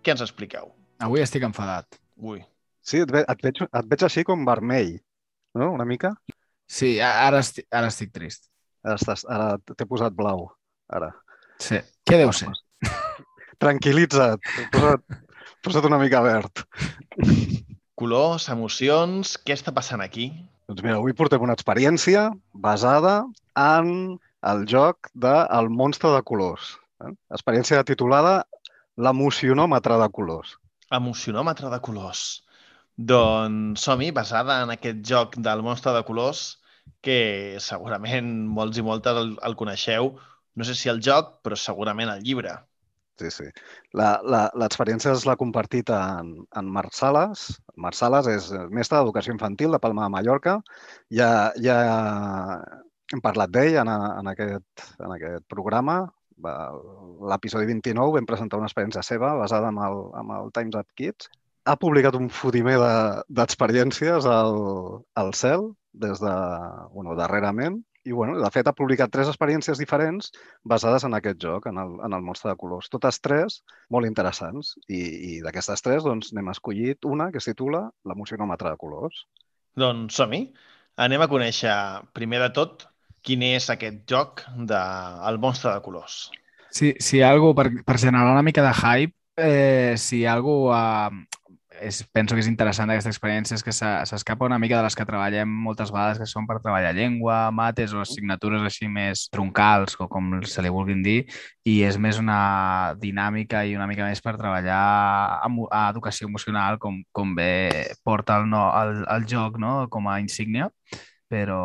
[0.00, 0.72] què ens expliqueu?
[1.04, 2.00] Avui estic enfadat.
[2.16, 2.40] Ui.
[2.84, 4.98] Sí, et, ve, et, veig, et veig així com vermell,
[5.56, 5.70] no?
[5.72, 6.12] Una mica.
[6.68, 8.50] Sí, ara estic, ara estic trist.
[8.84, 10.50] Ara, estàs, ara t'he posat blau.
[10.92, 11.10] Ara.
[11.62, 11.80] Sí.
[12.04, 12.50] Què deu ser?
[13.62, 14.42] Tranquil·litza't.
[14.74, 15.04] Posat,
[15.64, 16.64] posat una mica verd.
[17.96, 20.28] Colors, emocions, què està passant aquí?
[20.68, 23.22] Doncs mira, avui portem una experiència basada
[23.60, 26.74] en el joc de El monstre de colors.
[27.04, 27.12] Eh?
[27.32, 28.42] Experiència titulada
[29.00, 30.56] L'emocionòmetre de colors.
[30.94, 32.24] Emocionòmetre de colors.
[32.96, 36.44] Doncs som-hi, basada en aquest joc del monstre de colors,
[37.02, 40.14] que segurament molts i moltes el, el coneixeu.
[40.54, 42.54] No sé si el joc, però segurament el llibre.
[43.18, 43.44] Sí, sí.
[43.94, 47.44] L'experiència l'ha compartit en, en Marc Sales.
[47.78, 50.56] Marc Sales és mestre d'Educació Infantil de Palma de Mallorca.
[51.14, 51.28] Ja,
[51.62, 51.78] ja
[53.12, 56.00] hem parlat d'ell en, en, aquest, en aquest programa.
[56.42, 61.30] L'episodi 29 vam presentar una experiència seva basada en el, en el Times Up Kids.
[61.64, 64.58] Ha publicat un fotimer de- d'experiències al,
[65.16, 66.34] al cel des de,
[66.92, 70.28] bueno, darrerament i, bueno, de fet, ha publicat tres experiències diferents
[70.62, 72.90] basades en aquest joc, en el, en el monstre de colors.
[72.92, 74.74] Totes tres molt interessants.
[74.92, 79.24] I, i d'aquestes tres doncs, n'hem escollit una que es titula L'emocionòmetre de colors.
[79.80, 80.42] Doncs som-hi.
[81.00, 81.72] Anem a conèixer,
[82.12, 82.84] primer de tot,
[83.24, 84.82] quin és aquest joc de
[85.30, 86.26] El monstre de colors.
[86.68, 90.36] Si, si hi ha algú, per, per generar una mica de hype, eh, si ha
[90.36, 91.24] algú, eh,
[91.80, 95.06] és, penso que és interessant d'aquesta experiència, és que s'escapa una mica de les que
[95.08, 100.08] treballem moltes vegades, que són per treballar llengua, mates o assignatures així més troncals, o
[100.10, 101.18] com se li vulguin dir,
[101.66, 104.80] i és més una dinàmica i una mica més per treballar
[105.40, 109.76] a, a educació emocional, com, com bé porta el, no, el, el joc no?
[109.90, 110.70] com a insígnia,
[111.28, 111.62] però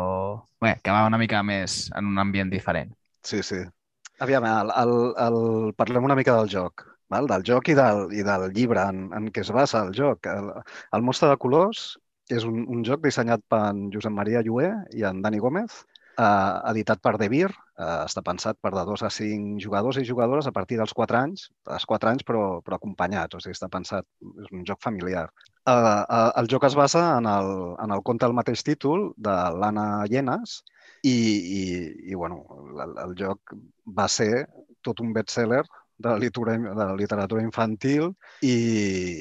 [0.60, 2.92] bé, que va una mica més en un ambient diferent.
[3.22, 3.62] Sí, sí.
[4.20, 4.94] Aviam, el, el,
[5.24, 5.42] el...
[5.80, 6.89] parlem una mica del joc.
[7.10, 7.28] Val?
[7.30, 10.26] Del joc i del, i del llibre en, en què es basa el joc.
[10.30, 10.52] El,
[10.96, 11.94] el Monstre de Colors
[12.30, 15.82] és un, un joc dissenyat per en Josep Maria Llué i en Dani Gómez,
[16.20, 20.06] eh, editat per De Beer, eh, està pensat per de dos a cinc jugadors i
[20.06, 23.70] jugadores a partir dels 4 anys, dels 4 anys però, però acompanyats, o sigui, està
[23.72, 24.06] pensat,
[24.44, 25.26] és un joc familiar.
[25.66, 29.36] Eh, eh, el joc es basa en el, en el conte del mateix títol de
[29.58, 30.60] l'Anna Llenes
[31.02, 31.62] i, i,
[32.12, 32.44] i bueno,
[32.86, 33.58] el, el joc
[33.98, 34.46] va ser
[34.86, 35.64] tot un best-seller
[36.00, 38.10] de la literatura, de la literatura infantil
[38.40, 38.56] i,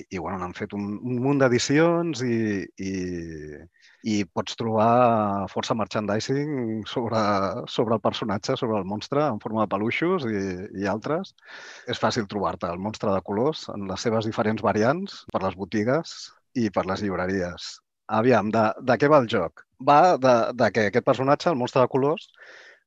[0.10, 2.40] i bueno, n'han fet un, un munt d'edicions i,
[2.80, 2.94] i,
[4.14, 7.22] i pots trobar força merchandising sobre,
[7.68, 10.46] sobre el personatge, sobre el monstre, en forma de peluixos i,
[10.80, 11.36] i altres.
[11.92, 16.16] És fàcil trobar-te el monstre de colors en les seves diferents variants per les botigues
[16.56, 17.76] i per les llibreries.
[18.10, 19.66] Aviam, de, de què va el joc?
[19.86, 22.32] Va de, de que aquest personatge, el monstre de colors,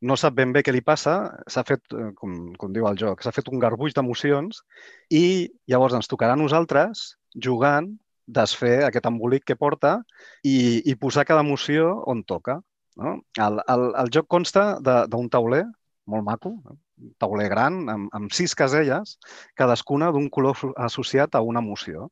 [0.02, 1.14] no sap ben bé què li passa,
[1.50, 4.62] s'ha fet, eh, com, com diu el joc, s'ha fet un garbuix d'emocions
[5.14, 5.24] i
[5.70, 7.04] llavors ens tocarà a nosaltres,
[7.38, 7.92] jugant,
[8.26, 9.96] desfer aquest embolic que porta
[10.42, 12.60] i, i posar cada emoció on toca.
[12.96, 13.16] No?
[13.40, 15.64] El, el, el joc consta d'un tauler
[16.12, 16.56] molt maco,
[17.02, 19.16] un tauler gran, amb, amb sis caselles,
[19.58, 22.10] cadascuna d'un color asso- associat a una emoció.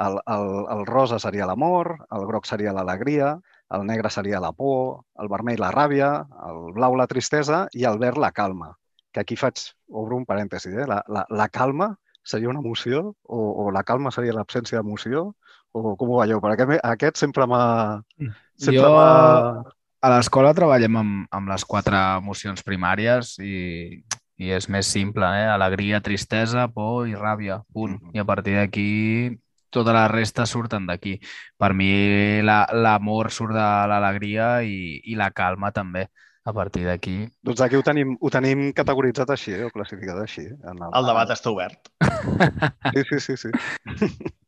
[0.00, 3.36] El, el, el rosa seria l'amor, el groc seria l'alegria,
[3.74, 6.10] el negre seria la por, el vermell la ràbia,
[6.48, 8.74] el blau la tristesa i el verd la calma.
[9.12, 10.86] Que aquí faig, obro un parèntesi, eh?
[10.86, 11.94] la, la, la calma
[12.26, 15.30] seria una emoció o, o la calma seria l'absència d'emoció
[15.76, 16.40] o com ho veieu?
[16.42, 17.64] Perquè aquest, aquest sempre m'ha...
[18.56, 19.72] Sempre Jo-.
[20.04, 24.02] A l'escola treballem amb, amb les quatre emocions primàries i,
[24.38, 25.48] i és més simple, eh?
[25.50, 27.96] Alegria, tristesa, por i ràbia, punt.
[27.98, 28.14] Mhm.
[28.14, 28.90] I a partir d'aquí
[29.70, 31.16] tota la resta surten d'aquí.
[31.58, 31.88] Per mi
[32.42, 36.06] la- l'amor surt de l'alegria i, i la calma també.
[36.46, 37.24] A partir d'aquí...
[37.42, 39.64] Doncs aquí ho tenim, ho tenim categoritzat així, eh?
[39.66, 40.44] o classificat així.
[40.46, 41.90] En el, El debat està obert.
[42.94, 43.34] Sí, sí, sí.
[43.42, 43.50] sí.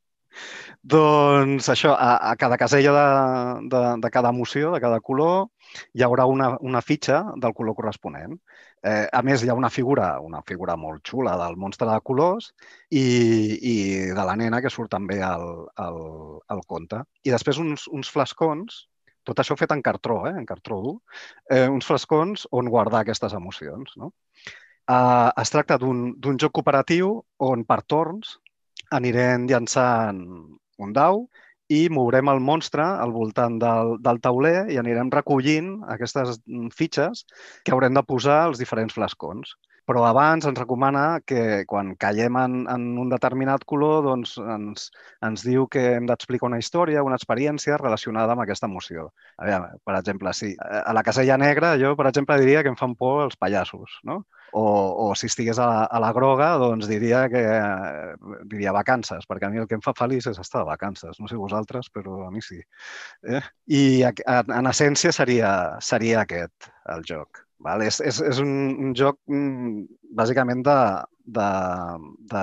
[0.95, 5.49] doncs això, a, a cada casella de, de, de cada emoció, de cada color,
[5.95, 8.39] hi haurà una, una fitxa del color corresponent.
[8.83, 12.53] Eh, a més, hi ha una figura, una figura molt xula del monstre de colors
[12.91, 13.03] i,
[13.59, 13.77] i
[14.15, 15.99] de la nena que surt també al, al,
[16.55, 17.03] al conte.
[17.27, 18.85] I després uns, uns flascons,
[19.29, 20.35] tot això fet en cartró, eh?
[20.39, 20.95] en cartró dur,
[21.51, 23.97] eh, uns flascons on guardar aquestes emocions.
[24.01, 24.13] No?
[24.89, 28.39] Uh, es tracta d'un joc cooperatiu on per torns
[28.97, 30.23] anirem llançant
[30.81, 31.27] un dau
[31.69, 37.27] i mourem el monstre al voltant del, del tauler i anirem recollint aquestes mm, fitxes
[37.65, 39.55] que haurem de posar als diferents flascons.
[39.89, 44.91] Però abans ens recomana que quan caiem en, en un determinat color doncs ens,
[45.25, 49.07] ens diu que hem d'explicar una història, una experiència relacionada amb aquesta emoció.
[49.41, 52.77] A veure, per exemple, si a la casella negra jo, per exemple, diria que em
[52.77, 54.21] fan por els pallassos, no?
[54.53, 54.67] O,
[55.09, 57.43] o si estigués a la, a la groga, doncs diria que
[58.53, 61.17] diria vacances, perquè a mi el que em fa feliç és estar de vacances.
[61.21, 62.61] No sé vosaltres, però a mi sí.
[63.25, 63.45] Eh?
[63.73, 67.48] I en essència seria, seria aquest el joc.
[67.67, 67.83] Val?
[67.83, 68.51] És, és, és un,
[68.87, 69.19] un joc
[70.17, 70.79] bàsicament de,
[71.29, 71.49] de,
[72.33, 72.43] de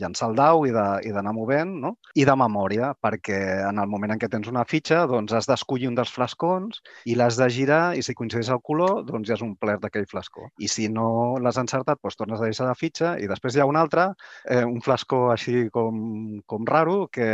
[0.00, 1.92] llançar el dau i d'anar movent, no?
[2.14, 5.90] I de memòria, perquè en el moment en què tens una fitxa, doncs has d'escollir
[5.90, 9.44] un dels flascons i l'has de girar i si coincideix el color, doncs ja és
[9.44, 10.46] un pler d'aquell flascó.
[10.62, 11.08] I si no
[11.42, 14.08] l'has encertat, doncs tornes a deixar la fitxa i després hi ha un altre,
[14.44, 17.28] eh, un flascó així com, com raro, que,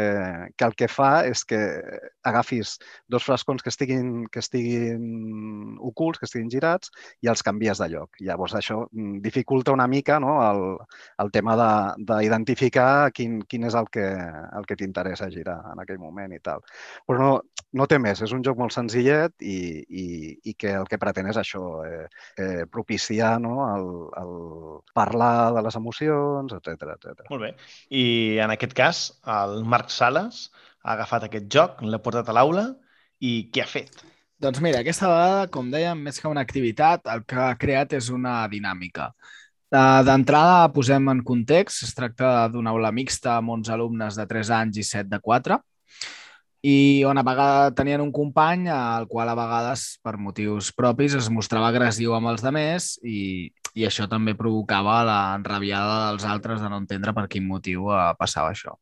[0.57, 1.61] que el que fa és que
[2.25, 2.79] agafis
[3.13, 8.17] dos flascons que estiguin, que estiguin ocults, que estiguin girats, i els canvies de lloc.
[8.25, 10.79] Llavors, això mm, dificulta una mica no, el,
[11.19, 11.57] el tema
[11.99, 16.63] d'identificar quin, quin és el que, el que t'interessa girar en aquell moment i tal.
[17.07, 17.33] Però no,
[17.75, 20.07] no té més, és un joc molt senzillet i, i,
[20.45, 22.07] i que el que pretén és això, eh,
[22.39, 23.89] eh, propiciar no, el,
[24.23, 24.33] el
[24.95, 27.27] parlar de les emocions, etc etc.
[27.31, 27.53] Molt bé.
[27.91, 29.03] I en aquest cas,
[29.41, 30.47] el Marc Sales
[30.83, 32.69] ha agafat aquest joc, l'ha portat a l'aula
[33.23, 34.12] i què ha fet?
[34.43, 38.09] Doncs mira, aquesta vegada, com dèiem, més que una activitat, el que ha creat és
[38.11, 39.13] una dinàmica.
[39.71, 44.81] D'entrada, posem en context, es tracta d'una aula mixta amb 11 alumnes de 3 anys
[44.83, 45.61] i 7 de 4,
[46.67, 46.75] i
[47.07, 51.71] on a vegades tenien un company al qual a vegades, per motius propis, es mostrava
[51.71, 53.47] agressiu amb els demés i,
[53.79, 58.05] i això també provocava la enrabiada dels altres de no entendre per quin motiu eh,
[58.19, 58.75] passava això.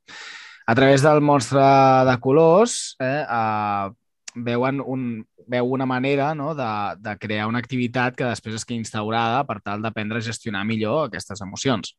[0.64, 1.60] A través del monstre
[2.08, 3.88] de colors, eh, eh,
[4.34, 6.70] veuen un, veu una manera no, de,
[7.02, 11.08] de crear una activitat que després es quedi instaurada per tal d'aprendre a gestionar millor
[11.08, 11.94] aquestes emocions.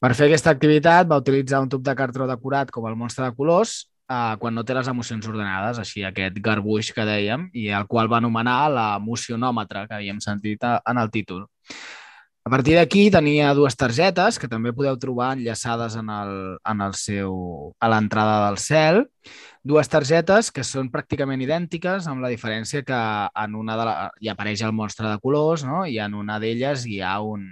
[0.00, 3.36] Per fer aquesta activitat va utilitzar un tub de cartró decorat com el monstre de
[3.36, 7.86] colors eh, quan no té les emocions ordenades, així aquest garbuix que dèiem, i el
[7.90, 11.46] qual va anomenar l'emocionòmetre que havíem sentit en el títol.
[12.40, 16.32] A partir d'aquí tenia dues targetes que també podeu trobar enllaçades en el,
[16.66, 17.34] en el seu,
[17.78, 19.04] a l'entrada del cel.
[19.62, 23.00] Dues targetes que són pràcticament idèntiques, amb la diferència que
[23.44, 25.82] en una de la, hi apareix el monstre de colors no?
[25.84, 27.44] i en una d'elles hi ha un,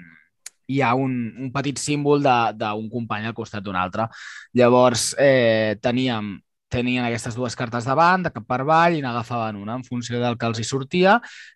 [0.73, 4.09] hi ha un, un petit símbol d'un company al costat d'un altre.
[4.57, 9.79] Llavors, eh, teníem tenien aquestes dues cartes davant, de cap per avall, i n'agafaven una
[9.79, 11.14] en funció del que els hi sortia,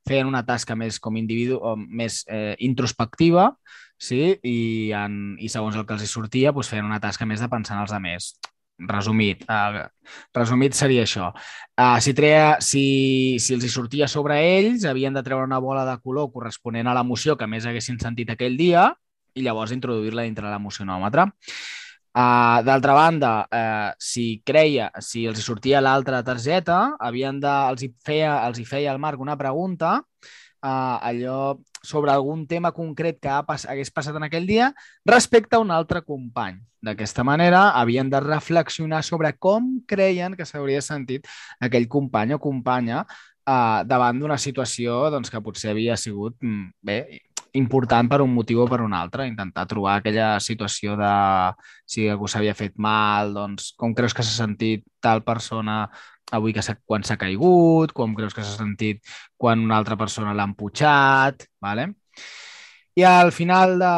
[0.09, 3.51] feien una tasca més com individu més eh, introspectiva,
[4.01, 4.39] sí?
[4.41, 4.57] I,
[4.97, 7.77] en, i segons el que els hi sortia, doncs feien una tasca més de pensar
[7.77, 8.33] en els altres.
[8.89, 9.85] Resumit, uh,
[10.35, 11.29] resumit seria això.
[11.79, 12.85] Uh, si, treia, si,
[13.43, 16.97] si els hi sortia sobre ells, havien de treure una bola de color corresponent a
[16.97, 18.91] l'emoció que més haguessin sentit aquell dia
[19.35, 21.29] i llavors introduir-la dintre l'emocionòmetre.
[22.13, 27.93] Uh, D'altra banda, uh, si creia, si els sortia l'altra targeta, havien de, els, hi
[28.05, 33.31] feia, els hi feia el Marc una pregunta, uh, allò sobre algun tema concret que
[33.31, 34.73] ha pas, hagués passat en aquell dia
[35.07, 36.61] respecte a un altre company.
[36.83, 41.29] D'aquesta manera, havien de reflexionar sobre com creien que s'hauria sentit
[41.63, 46.99] aquell company o companya uh, davant d'una situació doncs, que potser havia sigut mm, bé,
[47.53, 51.13] important per un motiu o per un altre, intentar trobar aquella situació de
[51.85, 55.85] si algú s'havia fet mal, doncs com creus que s'ha sentit tal persona
[56.33, 59.03] avui que quan s'ha caigut, com creus que s'ha sentit
[59.37, 61.91] quan una altra persona l'ha emputxat, ¿vale?
[62.97, 63.91] I al final, de,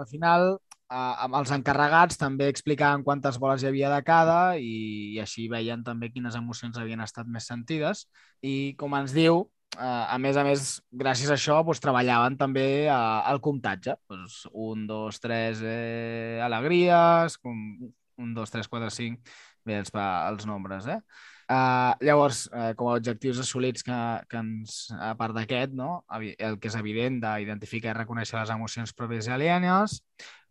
[0.00, 5.16] al final eh, amb els encarregats també explicaven quantes boles hi havia de cada i,
[5.16, 8.06] i així veien també quines emocions havien estat més sentides
[8.42, 9.46] i com ens diu,
[9.78, 13.94] Uh, a més a més, gràcies a això, doncs, treballaven també uh, el comptatge.
[14.10, 17.60] Doncs, un, dos, tres eh, alegries, com,
[18.18, 19.30] un, dos, tres, quatre, cinc,
[19.66, 21.00] bé, els, els nombres, eh?
[21.50, 23.94] Uh, llavors, uh, com a objectius assolits que,
[24.30, 26.04] que ens, a part d'aquest, no?
[26.14, 29.96] el que és evident d'identificar i reconèixer les emocions pròpies i alienes,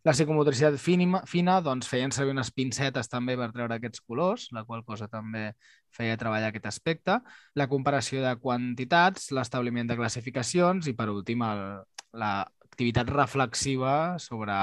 [0.03, 4.63] la psicomotricitat fina, fina doncs, feien servir unes pincetes també per treure aquests colors, la
[4.67, 5.49] qual cosa també
[5.95, 7.17] feia treballar aquest aspecte,
[7.59, 11.43] la comparació de quantitats, l'establiment de classificacions i, per últim,
[12.23, 13.93] l'activitat reflexiva
[14.23, 14.55] sobre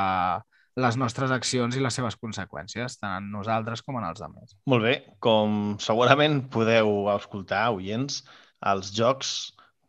[0.76, 4.56] les nostres accions i les seves conseqüències, tant en nosaltres com en els altres.
[4.68, 8.22] Molt bé, com segurament podeu escoltar, oients,
[8.72, 9.32] els jocs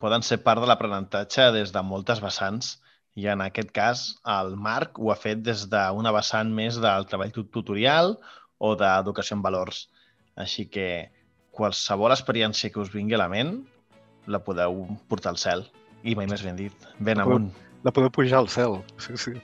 [0.00, 2.78] poden ser part de l'aprenentatge des de moltes vessants
[3.18, 7.34] i en aquest cas el Marc ho ha fet des d'una vessant més del treball
[7.36, 8.14] tutorial
[8.58, 9.88] o d'educació en valors.
[10.38, 11.10] Així que
[11.58, 13.56] qualsevol experiència que us vingui a la ment
[14.30, 15.66] la podeu portar al cel.
[16.06, 16.88] I mai més ben dit.
[17.02, 17.50] Ben amunt.
[17.82, 18.78] la podeu pujar al cel.
[19.02, 19.34] Sí, sí.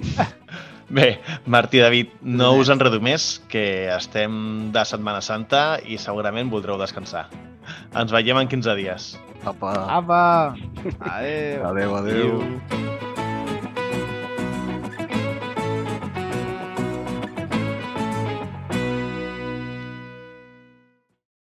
[0.90, 3.62] Bé, Martí i David, no us enredo més, que
[3.94, 4.32] estem
[4.74, 7.28] de Setmana Santa i segurament voldreu descansar.
[7.94, 9.06] Ens veiem en 15 dies.
[9.46, 9.70] Apa.
[10.00, 10.22] Apa!
[10.98, 11.62] Adéu!
[11.70, 12.42] Adéu, adéu.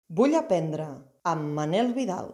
[0.10, 0.90] Vull aprendre
[1.22, 2.34] amb Manel Vidal.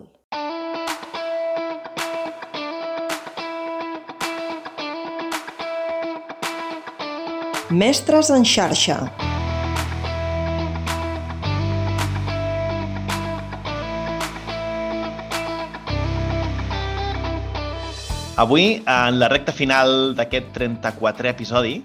[7.71, 8.97] Mestres en xarxa.
[18.35, 21.77] Avui, en la recta final d'aquest 34è episodi,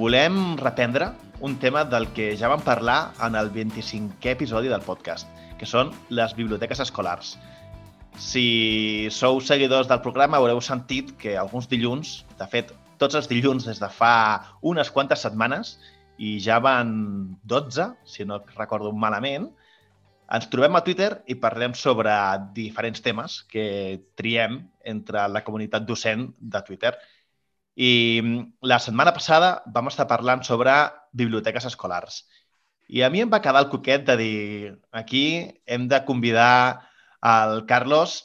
[0.00, 1.12] volem reprendre
[1.46, 5.30] un tema del que ja vam parlar en el 25è episodi del podcast,
[5.62, 7.36] que són les biblioteques escolars.
[8.18, 13.66] Si sou seguidors del programa haureu sentit que alguns dilluns, de fet, tots els dilluns
[13.68, 14.14] des de fa
[14.66, 15.76] unes quantes setmanes,
[16.18, 19.46] i ja van 12, si no recordo malament,
[20.28, 22.12] ens trobem a Twitter i parlem sobre
[22.56, 23.68] diferents temes que
[24.18, 26.92] triem entre la comunitat docent de Twitter.
[27.78, 27.92] I
[28.66, 30.74] la setmana passada vam estar parlant sobre
[31.16, 32.24] biblioteques escolars.
[32.88, 35.24] I a mi em va quedar el coquet de dir aquí
[35.64, 36.88] hem de convidar
[37.20, 38.24] al Carlos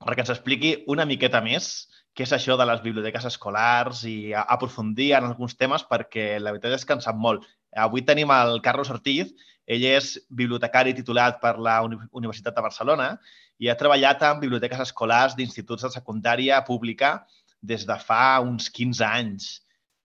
[0.00, 1.88] perquè ens expliqui una miqueta més
[2.20, 6.76] què és això de les biblioteques escolars i aprofundir en alguns temes perquè la veritat
[6.76, 7.46] és que en sap molt.
[7.72, 9.30] Avui tenim el Carlos Ortiz,
[9.64, 13.08] ell és bibliotecari titulat per la Universitat de Barcelona
[13.56, 17.22] i ha treballat en biblioteques escolars d'instituts de secundària pública
[17.62, 19.50] des de fa uns 15 anys.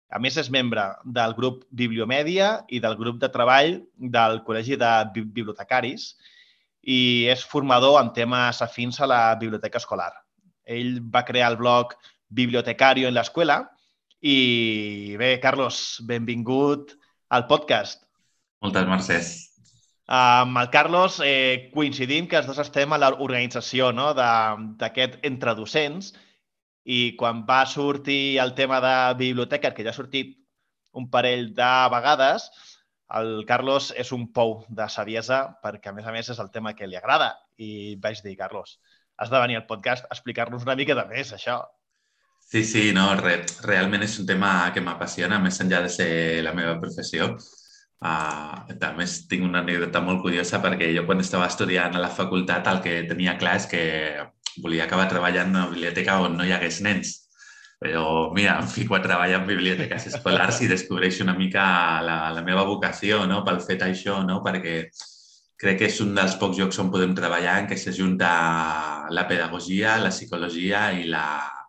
[0.08, 4.92] A més, és membre del grup Bibliomèdia i del grup de treball del Col·legi de
[5.18, 6.14] Bibliotecaris
[6.86, 10.14] i és formador en temes afins a la biblioteca escolar.
[10.66, 11.94] Ell va crear el blog
[12.30, 13.62] Bibliotecario en l'escola
[14.26, 16.96] i bé, Carlos, benvingut
[17.30, 18.06] al podcast.
[18.66, 19.34] Moltes mercès.
[20.06, 24.12] Amb el Carlos eh, coincidim que els dos estem a l'organització no?
[24.18, 26.12] d'aquest entre docents
[26.86, 30.36] i quan va sortir el tema de biblioteca, que ja ha sortit
[30.94, 32.46] un parell de vegades,
[33.20, 36.74] el Carlos és un pou de saviesa perquè, a més a més, és el tema
[36.78, 37.34] que li agrada.
[37.58, 38.80] I vaig dir, Carlos,
[39.18, 41.62] has de venir al podcast a explicar-nos una mica de més, això.
[42.46, 46.10] Sí, sí, no, re, realment és un tema que m'apassiona, més enllà de ser
[46.46, 47.32] la meva professió.
[48.06, 52.68] Uh, també tinc una anècdota molt curiosa perquè jo quan estava estudiant a la facultat
[52.70, 53.82] el que tenia clar és que
[54.62, 57.16] volia acabar treballant en una biblioteca on no hi hagués nens.
[57.82, 61.66] Però, mira, em fico a treballar en biblioteques escolars i descobreixo una mica
[62.06, 63.42] la, la meva vocació no?
[63.48, 64.40] pel fet això, no?
[64.46, 64.78] perquè
[65.62, 68.30] crec que és un dels pocs llocs on podem treballar en què s'ajunta
[69.16, 71.26] la pedagogia, la psicologia i la,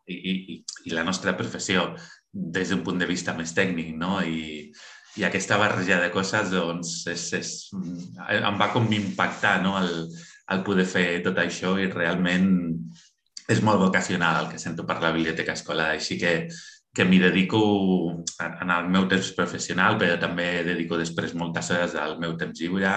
[0.06, 0.58] i, i,
[0.90, 1.92] i la nostra professió
[2.32, 4.18] des d'un punt de vista més tècnic, no?
[4.20, 4.72] I,
[5.16, 7.52] i aquesta barreja de coses doncs, és, és,
[8.36, 9.76] em va com impactar no?
[9.80, 9.92] el,
[10.52, 12.50] el poder fer tot això i realment
[13.48, 16.34] és molt vocacional el que sento per la biblioteca escolar, així que,
[16.96, 17.62] que m'hi dedico
[18.42, 22.96] en el meu temps professional, però també dedico després moltes hores del meu temps lliure,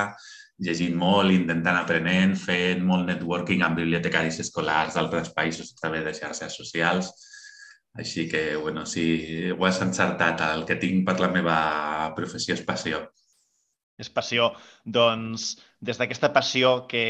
[0.60, 6.16] llegint molt, intentant aprenent, fent molt networking amb bibliotecaris escolars d'altres països a través de
[6.18, 7.14] xarxes socials.
[7.99, 9.05] Així que, bueno, sí,
[9.51, 10.43] ho has encertat.
[10.51, 11.57] El que tinc per la meva
[12.16, 13.01] professió és passió.
[13.99, 14.51] És passió.
[14.86, 17.03] Doncs, des d'aquesta passió que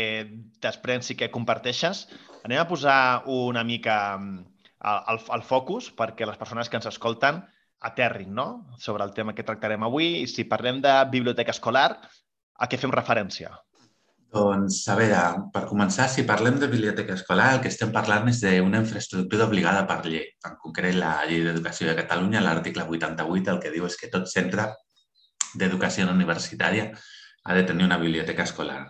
[0.63, 2.07] desprens i que comparteixes,
[2.45, 7.43] anem a posar una mica el, el focus perquè les persones que ens escolten
[7.89, 8.47] aterrin no?
[8.77, 10.23] sobre el tema que tractarem avui.
[10.23, 11.91] I si parlem de biblioteca escolar,
[12.59, 13.51] a què fem referència?
[14.29, 15.21] Doncs, a veure,
[15.53, 19.87] per començar, si parlem de biblioteca escolar, el que estem parlant és d'una infraestructura obligada
[19.89, 20.27] per llei.
[20.45, 24.29] En concret, la Llei d'Educació de Catalunya, l'article 88, el que diu és que tot
[24.29, 24.67] centre
[25.57, 28.83] d'educació universitària ha de tenir una biblioteca escolar.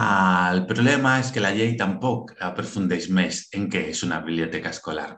[0.00, 5.12] El problema és que la llei tampoc aprofundeix més en què és una biblioteca escolar.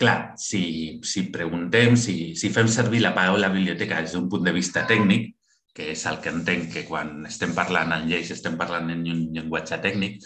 [0.00, 0.62] Clar, si,
[1.04, 5.34] si preguntem, si, si fem servir la paraula biblioteca des d'un punt de vista tècnic,
[5.80, 9.22] que és el que entenc que quan estem parlant en lleis estem parlant en un
[9.34, 10.20] llenguatge tècnic,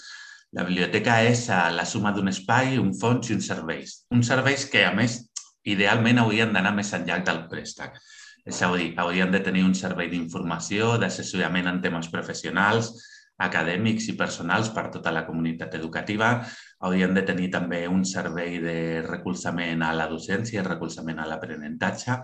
[0.55, 3.95] la biblioteca és eh, la suma d'un espai, un fons i uns serveis.
[4.15, 5.21] Uns serveis que, a més,
[5.67, 7.99] idealment haurien d'anar més enllà del préstec.
[8.45, 12.93] És a dir, haurien de tenir un servei d'informació, d'assessorament en temes professionals,
[13.45, 16.35] acadèmics i personals per tota la comunitat educativa.
[16.87, 18.77] Haurien de tenir també un servei de
[19.07, 22.21] recolzament a la docència recolzament a l'aprenentatge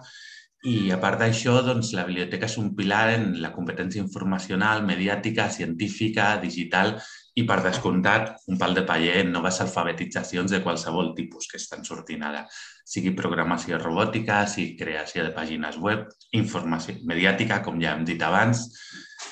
[0.68, 5.46] I a part d'això, doncs, la biblioteca és un pilar en la competència informacional, mediàtica,
[5.48, 6.98] científica, digital
[7.32, 11.86] i, per descomptat, un pal de paller en noves alfabetitzacions de qualsevol tipus que estan
[11.88, 12.42] sortint ara,
[12.84, 16.04] sigui programació robòtica, sigui creació de pàgines web,
[16.36, 18.66] informació mediàtica, com ja hem dit abans,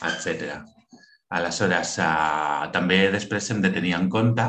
[0.08, 0.62] etc.
[1.36, 4.48] Aleshores, eh, també després hem de tenir en compte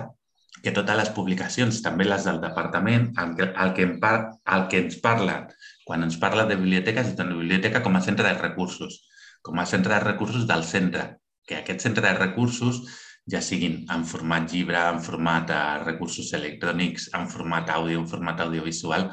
[0.64, 4.16] que totes les publicacions, també les del departament, el que, el que, en par,
[4.55, 5.49] el que ens parlen
[5.89, 8.99] quan ens parla de biblioteques, és de la biblioteca com a centre de recursos,
[9.41, 11.05] com a centre de recursos del centre,
[11.47, 12.84] que aquest centre de recursos
[13.30, 18.45] ja siguin en format llibre, en format de recursos electrònics, en format àudio, en format
[18.45, 19.10] audiovisual,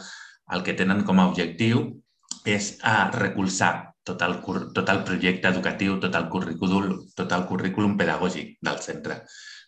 [0.52, 1.86] el que tenen com a objectiu
[2.44, 3.72] és a recolzar
[4.06, 4.36] tot el,
[4.76, 9.22] tot el projecte educatiu, tot el currículum, tot el currículum pedagògic del centre.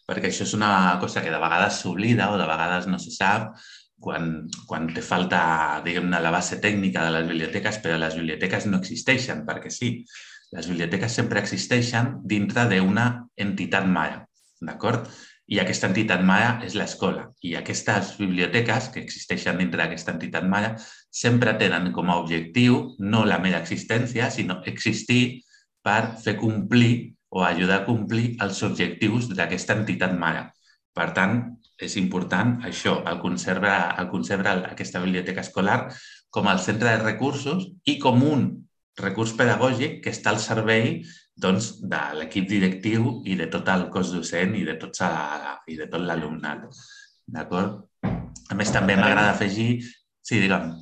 [0.08, 0.70] Perquè això és una
[1.02, 3.52] cosa que de vegades s'oblida o de vegades no se sap,
[4.00, 5.40] quan, quan te falta,
[5.84, 9.90] diguem-ne, la base tècnica de les biblioteques, però les biblioteques no existeixen, perquè sí,
[10.54, 14.22] les biblioteques sempre existeixen dintre d'una entitat mare,
[14.64, 15.10] d'acord?
[15.48, 17.24] I aquesta entitat mare és l'escola.
[17.40, 20.74] I aquestes biblioteques que existeixen dintre d'aquesta entitat mare
[21.08, 25.40] sempre tenen com a objectiu no la mera existència, sinó existir
[25.84, 30.48] per fer complir o ajudar a complir els objectius d'aquesta entitat mare.
[30.96, 31.40] Per tant,
[31.78, 35.80] és important això, el conservar, el conservar aquesta biblioteca escolar
[36.34, 38.48] com el centre de recursos i com un
[38.98, 41.04] recurs pedagògic que està al servei
[41.38, 45.12] doncs, de l'equip directiu i de tot el cos docent i de, tots a,
[45.70, 46.66] i de tot l'alumnat.
[47.28, 47.84] D'acord?
[48.02, 49.84] A més, també m'agrada afegir...
[50.28, 50.74] Sí, digue'm.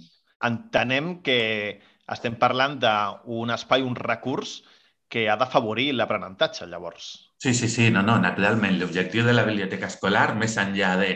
[0.47, 1.38] Entenem que
[2.11, 4.62] estem parlant d'un espai, un recurs
[5.09, 7.09] que ha d'afavorir l'aprenentatge, llavors.
[7.39, 8.79] Sí, sí, sí, no, no, naturalment.
[8.81, 11.11] L'objectiu de la biblioteca escolar, més enllà de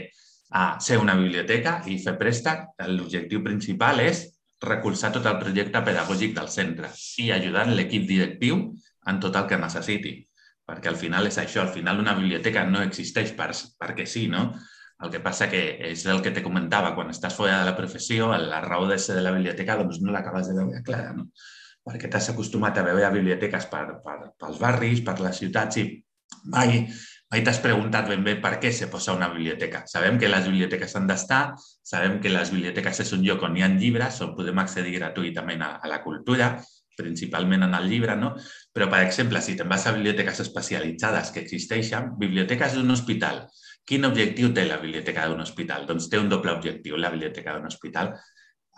[0.51, 4.25] a ser una biblioteca i fer préstec, l'objectiu principal és
[4.61, 6.91] recolzar tot el projecte pedagògic del centre
[7.23, 8.59] i ajudar l'equip directiu
[9.09, 10.17] en tot el que necessiti.
[10.67, 14.51] Perquè al final és això, al final una biblioteca no existeix per, perquè sí, no?
[15.01, 18.29] El que passa que és el que te comentava, quan estàs fora de la professió,
[18.37, 21.31] la raó de ser de la biblioteca doncs no l'acabes de veure clara, no?
[21.87, 25.87] Perquè t'has acostumat a veure biblioteques per, per, pels barris, per les ciutats i
[26.53, 26.85] mai,
[27.33, 29.85] mai t'has preguntat ben bé per què se posa una biblioteca.
[29.91, 31.43] Sabem que les biblioteques han d'estar,
[31.83, 35.65] sabem que les biblioteques és un lloc on hi ha llibres, on podem accedir gratuïtament
[35.67, 36.53] a, a la cultura,
[37.01, 38.35] principalment en el llibre, no?
[38.75, 43.47] Però, per exemple, si te'n vas a biblioteques especialitzades que existeixen, biblioteques d'un hospital,
[43.89, 45.87] quin objectiu té la biblioteca d'un hospital?
[45.89, 48.13] Doncs té un doble objectiu, la biblioteca d'un hospital,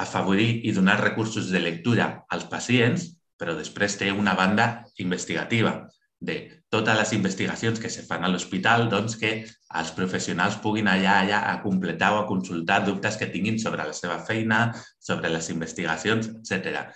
[0.02, 5.80] afavorir i donar recursos de lectura als pacients, però després té una banda investigativa
[6.22, 9.32] de totes les investigacions que se fan a l'hospital, doncs que
[9.80, 13.96] els professionals puguin allà, allà a completar o a consultar dubtes que tinguin sobre la
[13.96, 14.60] seva feina,
[15.00, 16.86] sobre les investigacions, etc.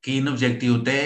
[0.00, 1.00] Quin objectiu té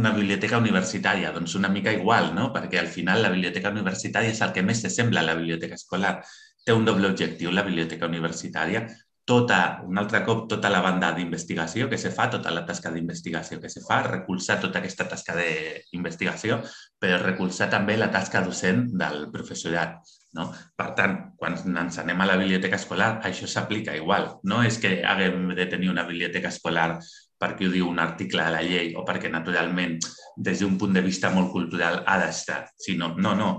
[0.00, 1.34] una biblioteca universitària?
[1.36, 2.48] Doncs una mica igual, no?
[2.56, 6.16] perquè al final la biblioteca universitària és el que més s'assembla a la biblioteca escolar.
[6.64, 8.86] Té un doble objectiu la biblioteca universitària,
[9.26, 13.58] tota, un altre cop, tota la banda d'investigació que se fa, tota la tasca d'investigació
[13.60, 16.60] que se fa, recolzar tota aquesta tasca d'investigació,
[17.02, 19.98] però recolzar també la tasca docent del professorat.
[20.38, 20.46] No?
[20.78, 24.36] Per tant, quan ens anem a la biblioteca escolar, això s'aplica igual.
[24.46, 26.92] No és que haguem de tenir una biblioteca escolar
[27.36, 29.98] perquè ho diu un article de la llei o perquè, naturalment,
[30.36, 33.50] des d'un punt de vista molt cultural ha d'estar, sinó, no, no,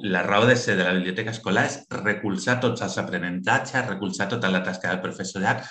[0.00, 4.50] la raó de ser de la biblioteca escolar és recolzar tots els aprenentatges, recolzar tota
[4.50, 5.66] la tasca del professorat,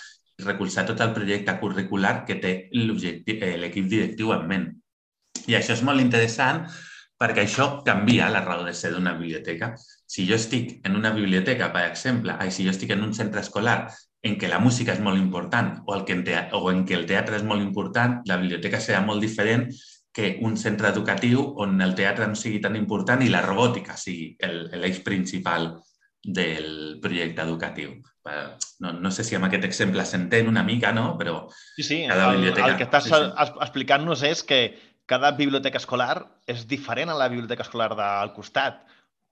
[0.45, 4.69] recolzar tot el projecte curricular que té eh, l'equip directiu en ment.
[5.47, 6.65] I això és molt interessant
[7.21, 9.75] perquè això canvia la raó de ser d'una biblioteca.
[10.09, 13.41] Si jo estic en una biblioteca, per exemple, ai, si jo estic en un centre
[13.41, 13.91] escolar
[14.25, 16.23] en què la música és molt important o, el que en,
[16.57, 19.69] o en què el teatre és molt important, la biblioteca serà molt diferent
[20.11, 24.35] que un centre educatiu on el teatre no sigui tan important i la robòtica sigui
[24.75, 25.71] l'eix principal
[26.21, 27.95] del projecte educatiu.
[28.83, 31.15] No, no sé si amb aquest exemple s'entén una mica, no?
[31.17, 31.99] Però sí, sí.
[32.09, 32.67] Cada biblioteca...
[32.67, 33.59] El, el que estàs sí, sí.
[33.65, 34.61] explicant-nos és que
[35.09, 36.15] cada biblioteca escolar
[36.47, 38.83] és diferent a la biblioteca escolar del costat.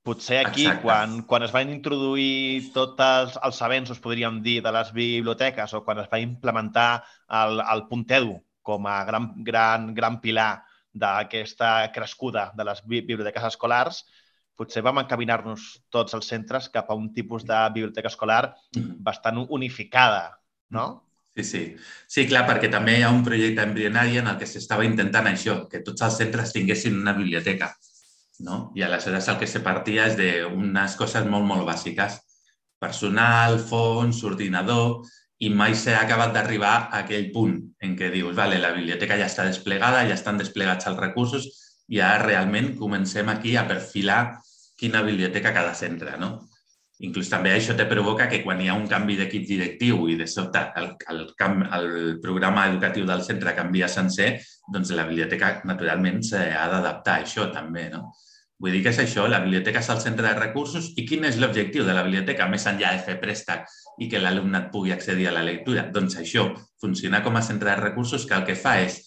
[0.04, 4.94] Potser aquí, quan, quan es van introduir tots els, els avenços, podríem dir, de les
[4.96, 7.04] biblioteques o quan es va implementar
[7.42, 10.64] el, el punt edu com a gran, gran, gran pilar
[10.94, 14.04] d'aquesta crescuda de les biblioteques escolars,
[14.60, 18.98] potser vam encaminar-nos tots els centres cap a un tipus de biblioteca escolar mm-hmm.
[19.06, 20.34] bastant unificada,
[20.76, 20.88] no?
[21.36, 21.62] Sí, sí.
[22.10, 25.62] Sí, clar, perquè també hi ha un projecte embrionari en el que s'estava intentant això,
[25.72, 27.70] que tots els centres tinguessin una biblioteca.
[28.44, 28.72] No?
[28.76, 32.18] I aleshores el que se partia és d'unes coses molt, molt bàsiques.
[32.80, 35.06] Personal, fons, ordinador,
[35.40, 39.30] i mai s'ha acabat d'arribar a aquell punt en què dius, vale, la biblioteca ja
[39.32, 41.48] està desplegada, ja estan desplegats els recursos
[41.88, 44.22] i ara realment comencem aquí a perfilar
[44.80, 46.34] quina biblioteca cada centre, no?
[47.08, 50.26] Inclús també això te provoca que quan hi ha un canvi d'equip directiu i de
[50.28, 54.34] sobte el, el, camp, el programa educatiu del centre canvia sencer,
[54.68, 58.10] doncs la biblioteca naturalment s'ha d'adaptar a això també, no?
[58.60, 61.38] Vull dir que és això, la biblioteca és el centre de recursos i quin és
[61.40, 63.70] l'objectiu de la biblioteca, més enllà de fer préstec
[64.04, 65.86] i que l'alumnat pugui accedir a la lectura?
[65.96, 66.50] Doncs això,
[66.84, 69.00] funcionar com a centre de recursos que el que fa és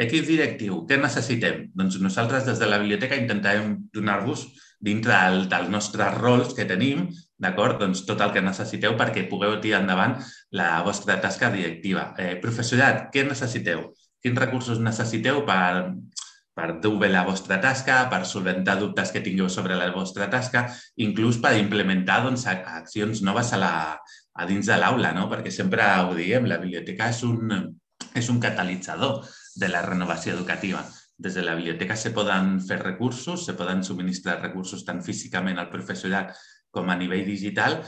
[0.00, 1.66] equip directiu, què necessitem?
[1.74, 4.46] Doncs nosaltres des de la biblioteca intentarem donar-vos
[4.80, 7.08] dintre del, dels nostres rols que tenim,
[7.40, 7.80] d'acord?
[7.82, 10.16] Doncs tot el que necessiteu perquè pugueu tirar endavant
[10.56, 12.12] la vostra tasca directiva.
[12.16, 13.88] Eh, professorat, què necessiteu?
[14.22, 15.90] Quins recursos necessiteu per,
[16.54, 20.66] per dur bé la vostra tasca, per solventar dubtes que tingueu sobre la vostra tasca,
[21.00, 23.74] inclús per implementar doncs, accions noves a, la,
[24.34, 25.28] a dins de l'aula, no?
[25.30, 27.54] perquè sempre ho diem, la biblioteca és un,
[28.14, 29.22] és un catalitzador
[29.56, 30.82] de la renovació educativa.
[31.20, 35.68] Des de la biblioteca se poden fer recursos, se poden subministrar recursos tant físicament al
[35.72, 36.32] professorat
[36.72, 37.80] com a nivell digital,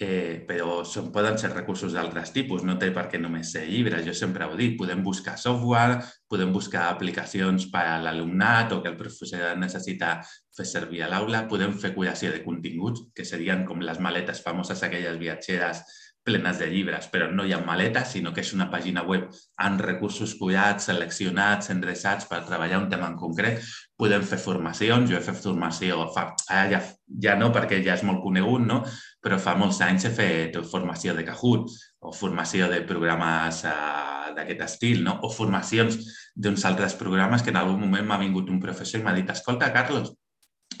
[0.00, 4.02] eh, però són, poden ser recursos d'altres tipus, no té per què només ser llibres,
[4.06, 8.88] jo sempre ho dic, podem buscar software, podem buscar aplicacions per a l'alumnat o que
[8.90, 10.16] el professorat necessita
[10.56, 14.82] fer servir a l'aula, podem fer curació de continguts, que serien com les maletes famoses
[14.82, 15.84] aquelles viatgeres
[16.30, 19.26] plenes de llibres, però no hi ha maletes, sinó que és una pàgina web
[19.64, 23.64] amb recursos cuidats, seleccionats, endreçats per treballar un tema en concret.
[23.98, 26.80] Podem fer formacions, jo he fet formació, fa, ara ja,
[27.26, 28.84] ja no perquè ja és molt conegut, no?
[29.20, 31.68] però fa molts anys he fet formació de Kahoot
[32.00, 35.18] o formació de programes uh, d'aquest estil, no?
[35.26, 35.98] o formacions
[36.32, 39.72] d'uns altres programes que en algun moment m'ha vingut un professor i m'ha dit escolta,
[39.74, 40.14] Carlos,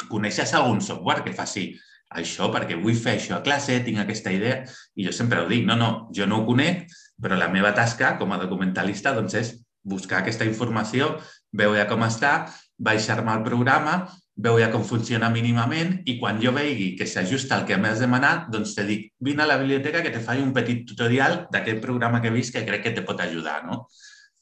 [0.08, 1.72] coneixes algun software que faci
[2.10, 4.64] això perquè vull fer això a classe, tinc aquesta idea,
[4.96, 6.88] i jo sempre ho dic, no, no, jo no ho conec,
[7.20, 9.52] però la meva tasca com a documentalista doncs, és
[9.82, 11.14] buscar aquesta informació,
[11.56, 12.50] veure com està,
[12.80, 14.00] baixar-me al programa,
[14.40, 18.72] veure com funciona mínimament i quan jo vegi que s'ajusta al que m'has demanat, doncs
[18.76, 22.30] te dic, vine a la biblioteca que te faci un petit tutorial d'aquest programa que
[22.30, 23.60] he vist que crec que te pot ajudar.
[23.66, 23.84] No?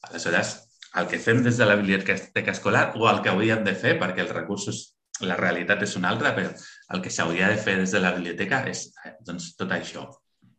[0.07, 0.55] Aleshores,
[0.99, 4.23] el que fem des de la biblioteca escolar o el que hauríem de fer, perquè
[4.23, 4.85] els recursos
[5.19, 6.53] la realitat és una altra, però
[6.89, 8.87] el que s'hauria de fer des de la biblioteca és
[9.25, 10.07] doncs, tot això.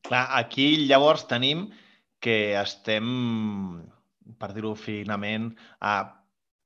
[0.06, 1.66] Clar, aquí llavors tenim
[2.22, 3.10] que estem,
[4.38, 5.50] per dir-ho finament,
[5.80, 5.94] a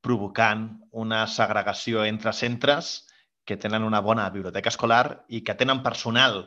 [0.04, 3.06] provocant una segregació entre centres
[3.44, 6.42] que tenen una bona biblioteca escolar i que tenen personal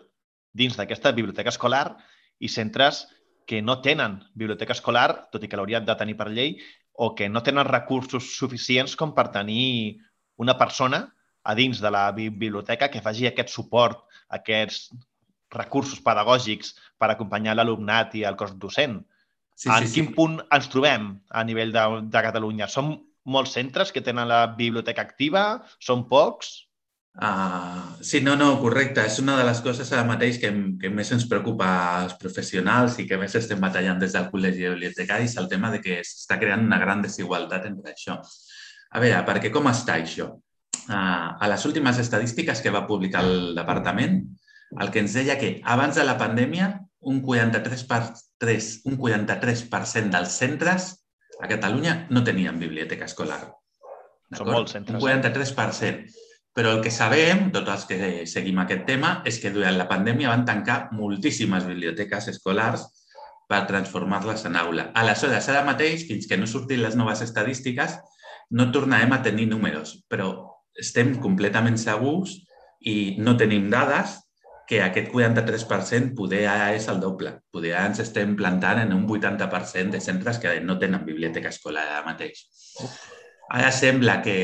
[0.53, 1.97] dins d'aquesta biblioteca escolar
[2.39, 3.05] i centres
[3.47, 6.57] que no tenen biblioteca escolar, tot i que l'haurien de tenir per llei,
[6.93, 10.01] o que no tenen recursos suficients com per tenir
[10.37, 11.05] una persona
[11.47, 14.03] a dins de la biblioteca que faci aquest suport,
[14.35, 14.89] aquests
[15.55, 18.99] recursos pedagògics per acompanyar l'alumnat i el cos docent.
[19.55, 20.15] Sí, en sí, quin sí.
[20.17, 22.67] punt ens trobem a nivell de, de Catalunya?
[22.69, 25.45] Som molts centres que tenen la biblioteca activa?
[25.83, 26.51] Són pocs?
[27.17, 29.01] Uh, sí, no, no, correcte.
[29.09, 31.69] És una de les coses ara mateix que, que més ens preocupa
[32.03, 35.81] als professionals i que més estem batallant des del Col·legi de Bibliotecaris, el tema de
[35.81, 38.19] que s'està creant una gran desigualtat entre això.
[38.93, 40.29] A veure, perquè com està això?
[40.89, 44.21] A les últimes estadístiques que va publicar el departament,
[44.79, 46.73] el que ens deia que abans de la pandèmia
[47.07, 48.01] un 43%, per
[48.43, 49.67] 3, un 43
[50.11, 50.87] dels centres
[51.39, 53.41] a Catalunya no tenien biblioteca escolar.
[54.35, 54.97] Són molts centres.
[54.97, 55.83] Un 43%.
[55.87, 56.25] Eh?
[56.57, 60.31] Però el que sabem, tots els que seguim aquest tema, és que durant la pandèmia
[60.31, 62.87] van tancar moltíssimes biblioteques escolars
[63.47, 64.87] per transformar-les en aula.
[64.97, 67.99] Aleshores, ara mateix, fins que no surtin les noves estadístiques,
[68.49, 70.46] no tornarem a tenir números, però
[70.79, 72.37] estem completament segurs
[72.85, 74.17] i no tenim dades
[74.67, 77.37] que aquest 43% poder ara és el doble.
[77.51, 81.85] Poder ara ens estem plantant en un 80% de centres que no tenen biblioteca escolar
[81.87, 82.43] ara mateix.
[83.47, 84.37] Ara sembla que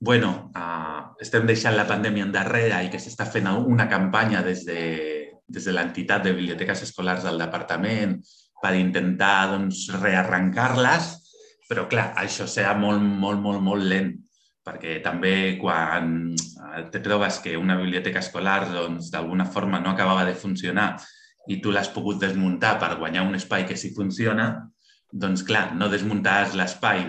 [0.00, 4.82] bueno, uh, estem deixant la pandèmia endarrere i que s'està fent una campanya des de,
[5.46, 8.18] des de l'entitat de biblioteques escolars del departament
[8.62, 11.12] per intentar doncs, rearrencar-les,
[11.68, 14.14] però clar, això serà molt, molt, molt, molt lent
[14.66, 20.26] perquè també quan eh, te trobes que una biblioteca escolar doncs, d'alguna forma no acabava
[20.26, 20.94] de funcionar
[21.46, 24.48] i tu l'has pogut desmuntar per guanyar un espai que sí funciona,
[25.12, 27.04] doncs clar, no desmuntaves l'espai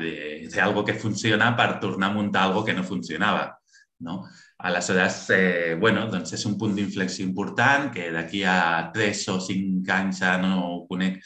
[0.54, 3.56] d'algo que funciona per tornar a muntar algo que no funcionava.
[4.00, 4.28] No?
[4.60, 9.94] Aleshores, eh, bueno, doncs és un punt d'inflexió important que d'aquí a 3 o 5
[9.96, 11.18] anys, ja no ho conec,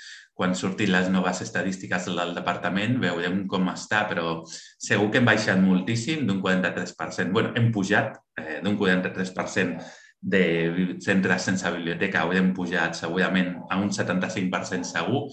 [0.41, 5.61] quan surtin les noves estadístiques del departament veurem com està, però segur que hem baixat
[5.61, 7.29] moltíssim d'un 43%.
[7.29, 9.85] bueno, hem pujat eh, d'un 43%
[10.33, 15.27] de centres sense biblioteca haurem pujat segurament a un 75% segur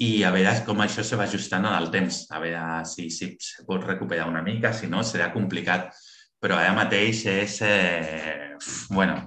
[0.00, 3.34] i a veure com això se va ajustant en el temps, a veure si, si
[3.36, 5.92] se pot recuperar una mica, si no serà complicat.
[6.40, 8.56] Però ara mateix és, eh,
[8.88, 9.20] bueno,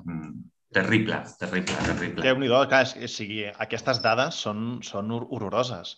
[0.76, 2.24] terrible, terrible, terrible.
[2.26, 5.95] Déu-n'hi-do, clar, és, és, sigui, aquestes dades són, són horroroses.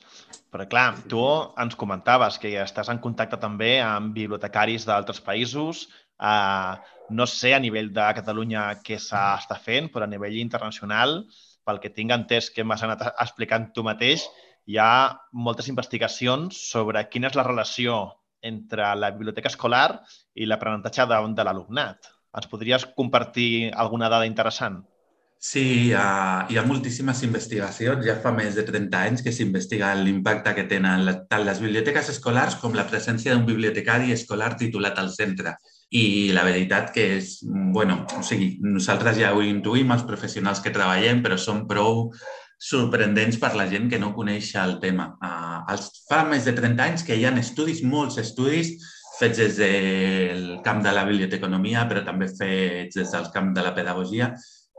[0.51, 1.21] Però clar, tu
[1.63, 5.85] ens comentaves que ja estàs en contacte també amb bibliotecaris d'altres països,
[6.19, 6.73] eh,
[7.11, 11.21] no sé a nivell de Catalunya què s'està fent, però a nivell internacional,
[11.67, 14.25] pel que tinc entès que m'has anat explicant tu mateix,
[14.67, 18.01] hi ha moltes investigacions sobre quina és la relació
[18.41, 20.01] entre la biblioteca escolar
[20.33, 22.11] i l'aprenentatge de, de l'alumnat.
[22.31, 24.81] Ens podries compartir alguna dada interessant?
[25.41, 28.03] Sí, hi ha, hi ha moltíssimes investigacions.
[28.05, 32.59] Ja fa més de 30 anys que s'investiga l'impacte que tenen tant les biblioteques escolars
[32.61, 35.55] com la presència d'un bibliotecari escolar titulat al centre.
[35.97, 36.03] I
[36.37, 37.39] la veritat que és,
[37.73, 42.11] bueno, o sigui, nosaltres ja ho intuïm, els professionals que treballem, però som prou
[42.61, 45.09] sorprendents per la gent que no coneix el tema.
[45.17, 48.75] Uh, els, fa més de 30 anys que hi ha estudis, molts estudis,
[49.21, 53.75] fets des del camp de la biblioteconomia, però també fets des del camp de la
[53.77, 54.31] pedagogia,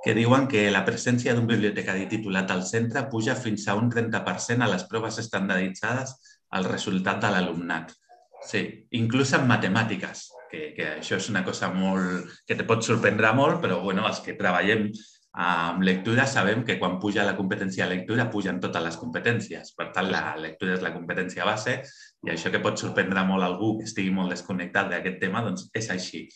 [0.03, 4.67] que diuen que la presència d'un bibliotecari titulat al centre puja fins a un 30%
[4.67, 6.17] a les proves estandarditzades
[6.59, 7.95] al resultat de l'alumnat.
[8.43, 8.65] Sí,
[8.99, 13.61] inclús en matemàtiques, que, que això és una cosa molt, que te pot sorprendre molt,
[13.63, 14.89] però bueno, els que treballem
[15.33, 19.73] amb lectura sabem que quan puja la competència de lectura pugen totes les competències.
[19.77, 21.79] Per tant, la lectura és la competència base
[22.27, 25.91] i això que pot sorprendre molt algú que estigui molt desconnectat d'aquest tema, doncs és
[25.91, 26.27] així.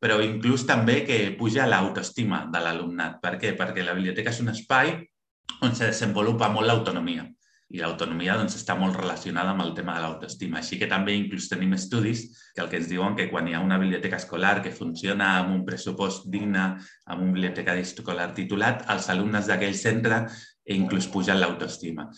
[0.00, 3.20] Però inclús també que puja l'autoestima de l'alumnat.
[3.22, 3.54] Per què?
[3.56, 4.96] Perquè la biblioteca és un espai
[5.62, 7.28] on se desenvolupa molt l'autonomia
[7.70, 10.58] i l'autonomia doncs, està molt relacionada amb el tema de l'autoestima.
[10.58, 13.62] Així que també inclús tenim estudis que el que ens diuen que quan hi ha
[13.62, 16.66] una biblioteca escolar que funciona amb un pressupost digne,
[17.06, 20.24] amb un bibliotecari escolar titulat, els alumnes d'aquell centre
[20.74, 22.08] inclús pugen l'autoestima.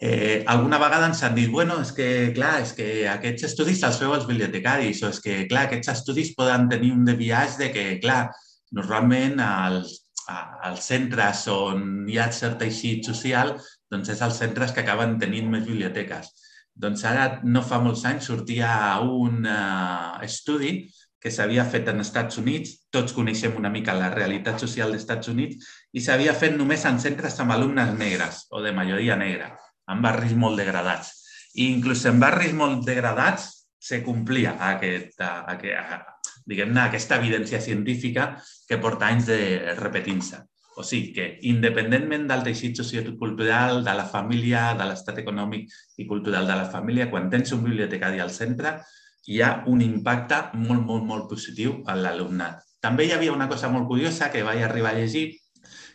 [0.00, 3.98] Eh, alguna vegada ens han dit, bueno, és que, clar, és que aquests estudis els
[4.02, 7.86] feu els bibliotecaris, o és que, clar, aquests estudis poden tenir un deviatge de que,
[8.02, 8.28] clar,
[8.74, 9.96] normalment als,
[10.28, 13.56] als centres on hi ha cert teixit social
[13.92, 16.30] doncs és els centres que acaben tenint més biblioteques.
[16.78, 18.70] Doncs ara, no fa molts anys, sortia
[19.02, 20.86] un uh, estudi
[21.18, 25.30] que s'havia fet en Estats Units, tots coneixem una mica la realitat social dels Estats
[25.32, 29.50] Units, i s'havia fet només en centres amb alumnes negres o de majoria negra,
[29.90, 31.10] en barris molt degradats.
[31.58, 33.48] I inclús en barris molt degradats
[33.82, 36.06] se complia aquest, aquest,
[36.46, 38.36] diguem-ne, aquesta evidència científica
[38.68, 39.40] que porta anys de
[39.80, 40.44] repetint-se.
[40.78, 46.46] O sigui que, independentment del teixit sociocultural, de la família, de l'estat econòmic i cultural
[46.46, 48.76] de la família, quan tens un bibliotecari al centre,
[49.26, 52.62] hi ha un impacte molt, molt, molt positiu en l'alumnat.
[52.80, 55.26] També hi havia una cosa molt curiosa que vaig arribar a llegir,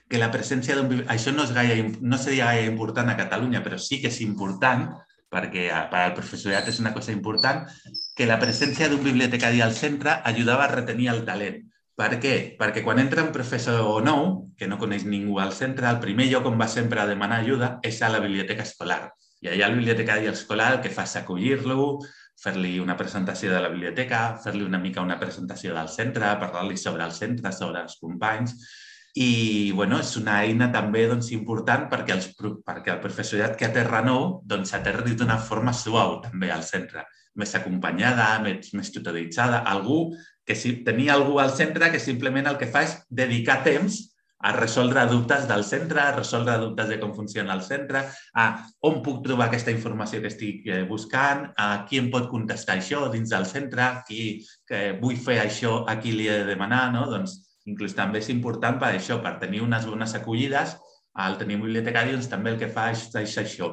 [0.10, 1.06] que la presència d'un...
[1.10, 4.90] Això no, és gaire, no seria gaire important a Catalunya, però sí que és important,
[5.34, 7.64] perquè per al professorat és una cosa important,
[8.18, 11.64] que la presència d'un bibliotecari al centre ajudava a retenir el talent.
[11.94, 12.34] Per què?
[12.58, 16.48] Perquè quan entra un professor nou, que no coneix ningú al centre, el primer lloc
[16.50, 19.04] on va sempre a demanar ajuda és a la biblioteca escolar.
[19.44, 22.00] I allà el bibliotecari escolar el que fa és acollir-lo,
[22.44, 27.06] fer-li una presentació de la biblioteca, fer-li una mica una presentació del centre, parlar-li sobre
[27.06, 28.56] el centre, sobre els companys.
[29.14, 32.32] I bueno, és una eina també doncs, important perquè, els,
[32.66, 37.06] perquè el professorat que aterra nou doncs, aterri d'una forma suau també al centre,
[37.38, 40.08] més acompanyada, més, més tutoritzada, algú
[40.46, 44.02] que si tenia algú al centre que simplement el que fa és dedicar temps
[44.44, 48.02] a resoldre dubtes del centre, a resoldre dubtes de com funciona el centre,
[48.36, 48.48] a
[48.90, 53.06] on puc trobar aquesta informació que estic eh, buscant, a qui em pot contestar això
[53.14, 57.06] dins del centre, qui que vull fer això, a qui li he de demanar, no?
[57.14, 57.38] Doncs
[57.72, 60.76] inclús també és important per això, per tenir unes bones acollides,
[61.24, 63.72] al tenir bibliotecari doncs, també el que fa és, és això,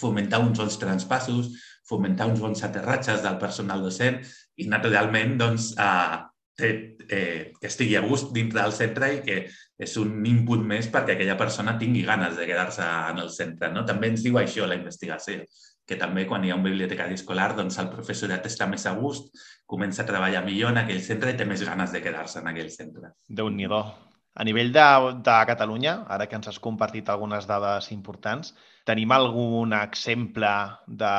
[0.00, 1.54] fomentar uns bons transpassos,
[1.86, 4.20] fomentar uns bons aterratges del personal docent
[4.60, 6.18] i, naturalment, doncs, eh,
[6.60, 6.70] té,
[7.08, 9.40] eh, que estigui a gust dintre del centre i que
[9.80, 13.72] és un input més perquè aquella persona tingui ganes de quedar-se en el centre.
[13.72, 13.84] No?
[13.88, 15.40] També ens diu això la investigació,
[15.86, 19.32] que també quan hi ha un bibliotecari escolar doncs el professorat està més a gust,
[19.66, 22.70] comença a treballar millor en aquell centre i té més ganes de quedar-se en aquell
[22.70, 23.14] centre.
[23.26, 24.82] déu nhi A nivell de,
[25.26, 28.54] de Catalunya, ara que ens has compartit algunes dades importants,
[28.90, 30.50] Tenim algun exemple
[30.86, 31.10] de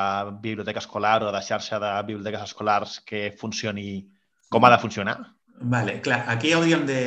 [0.43, 4.01] biblioteca escolar o de xarxa de biblioteques escolars que funcioni
[4.51, 5.15] com ha de funcionar?
[5.61, 7.01] Vale, clar, aquí hauríem de...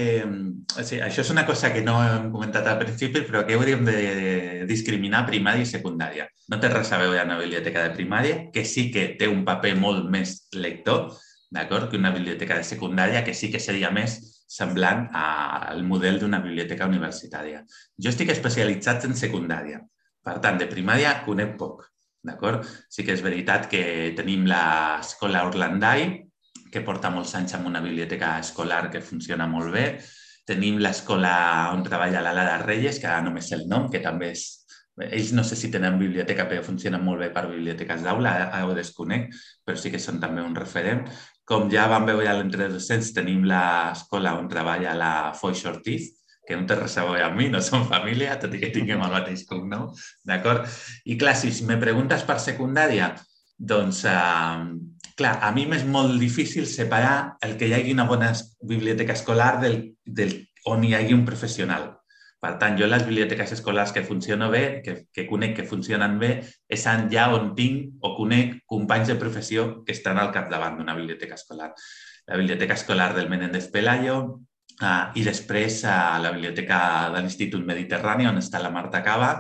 [0.79, 3.85] O sigui, això és una cosa que no hem comentat al principi, però aquí hauríem
[3.85, 6.29] de discriminar primària i secundària.
[6.49, 9.75] No té res a veure una biblioteca de primària, que sí que té un paper
[9.77, 11.11] molt més lector,
[11.53, 14.21] d'acord, que una biblioteca de secundària, que sí que seria més
[14.55, 17.67] semblant al model d'una biblioteca universitària.
[17.99, 19.83] Jo estic especialitzat en secundària.
[20.25, 21.85] Per tant, de primària conec poc.
[22.25, 22.65] D'acord?
[22.89, 23.85] Sí que és veritat que
[24.17, 26.07] tenim l'escola Orlandai,
[26.73, 29.85] que porta molts anys amb una biblioteca escolar que funciona molt bé.
[30.49, 31.35] Tenim l'escola
[31.75, 34.47] on treballa l'Ala de Reyes, que ara només el nom, que també és...
[35.05, 38.75] Ells no sé si tenen biblioteca, però funcionen molt bé per biblioteques d'aula, ara ho
[38.77, 39.33] desconec,
[39.67, 41.03] però sí que són també un referent.
[41.45, 46.13] Com ja vam veure a l'entre docents, tenim l'escola on treballa la Foix Ortiz,
[46.47, 49.47] que no té res a mi, no som família, tot i que tinguem el mateix
[49.49, 49.91] cognom,
[50.25, 50.69] d'acord?
[51.05, 53.15] I clar, si me preguntes per secundària,
[53.57, 54.65] doncs, eh,
[55.17, 59.61] clar, a mi m'és molt difícil separar el que hi hagi una bona biblioteca escolar
[59.61, 61.93] del, del, on hi hagi un professional.
[62.45, 66.33] Per tant, jo les biblioteques escolars que funcionen bé, que, que conec que funcionen bé,
[66.69, 71.39] és allà on tinc o conec companys de professió que estan al capdavant d'una biblioteca
[71.41, 71.71] escolar.
[72.29, 74.19] La biblioteca escolar del Menéndez Pelayo,
[74.83, 76.79] Uh, I després a la biblioteca
[77.15, 79.37] de l'Institut Mediterrani, on està la Marta Cava,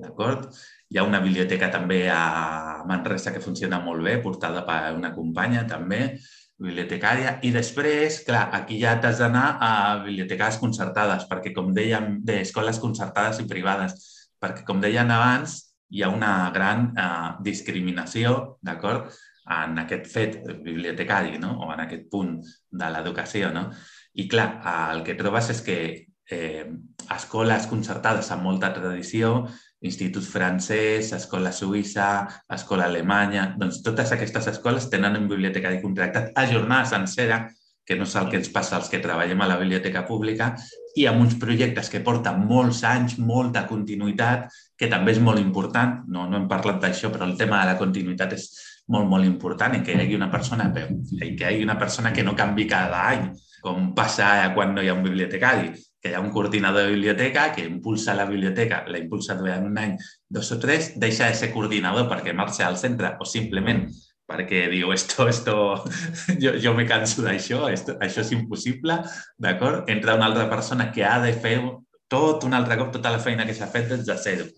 [0.00, 0.48] d'acord?
[0.88, 5.66] Hi ha una biblioteca també a Manresa que funciona molt bé, portada per una companya
[5.68, 6.16] també,
[6.58, 7.36] bibliotecària.
[7.44, 9.72] I després, clar, aquí ja t'has d'anar a
[10.06, 13.98] biblioteques concertades, perquè com dèiem, d'escoles concertades i privades,
[14.40, 15.60] perquè com deien abans,
[15.92, 19.12] hi ha una gran uh, discriminació, d'acord?,
[19.48, 21.54] en aquest fet bibliotecari, no?
[21.64, 22.34] o en aquest punt
[22.68, 23.70] de l'educació, no?
[24.18, 24.48] I clar,
[24.90, 25.78] el que trobes és que
[26.30, 26.66] eh,
[27.14, 29.46] escoles concertades amb molta tradició,
[29.86, 32.08] institut francès, escola suïssa,
[32.56, 37.44] escola alemanya, doncs totes aquestes escoles tenen un bibliotecari contractat a jornada sencera,
[37.86, 40.50] que no és el que ens passa als que treballem a la biblioteca pública,
[40.98, 46.02] i amb uns projectes que porten molts anys, molta continuïtat, que també és molt important,
[46.10, 48.50] no, no hem parlat d'això, però el tema de la continuïtat és
[48.92, 50.88] molt, molt important, i que hi hagi una persona, que
[51.22, 53.30] hi hagi una persona que no canvi cada any,
[53.60, 57.48] com passa quan no hi ha un bibliotecari, que hi ha un coordinador de biblioteca
[57.54, 59.96] que impulsa la biblioteca, la impulsa durant un any,
[60.28, 63.86] dos o tres, deixa de ser coordinador perquè marxa al centre o simplement
[64.28, 65.54] perquè diu, esto, esto,
[66.42, 68.98] jo, jo me canso d'això, això és impossible,
[69.40, 69.88] d'acord?
[69.88, 71.56] Entra una altra persona que ha de fer
[72.12, 74.48] tot un altre cop, tota la feina que s'ha fet des de zero,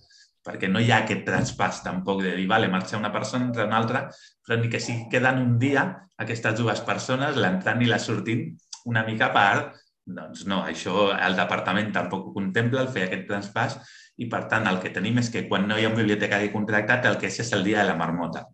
[0.46, 3.78] perquè no hi ha aquest traspàs tampoc de dir, vale, marxa una persona, entra una
[3.78, 4.02] altra,
[4.42, 5.86] però ni que si queden un dia
[6.18, 8.48] aquestes dues persones, l'entrant i la sortint,
[8.90, 9.78] una mica a part,
[10.10, 13.78] doncs no, això el departament tampoc ho contempla, el fer aquest transpàs,
[14.20, 17.06] i per tant el que tenim és que quan no hi ha un bibliotecari contractat
[17.08, 18.46] el que és és el dia de la marmota.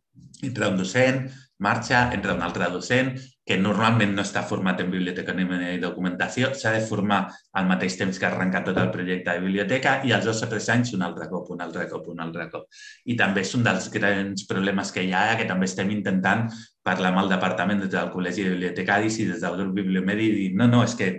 [0.44, 1.24] Entra un docent,
[1.64, 3.14] marxa, entra un altre docent,
[3.46, 7.20] que normalment no està format en biblioteca ni en documentació, s'ha de formar
[7.54, 10.66] al mateix temps que arrenca tot el projecte de biblioteca i als dos o tres
[10.74, 12.66] anys un altre cop, un altre cop, un altre cop.
[13.06, 16.48] I també és un dels grans problemes que hi ha, que també estem intentant
[16.86, 20.34] parlar amb el departament des del Col·legi de Bibliotecaris i des del grup Bibliomedi i
[20.36, 21.10] dir, no, no, és que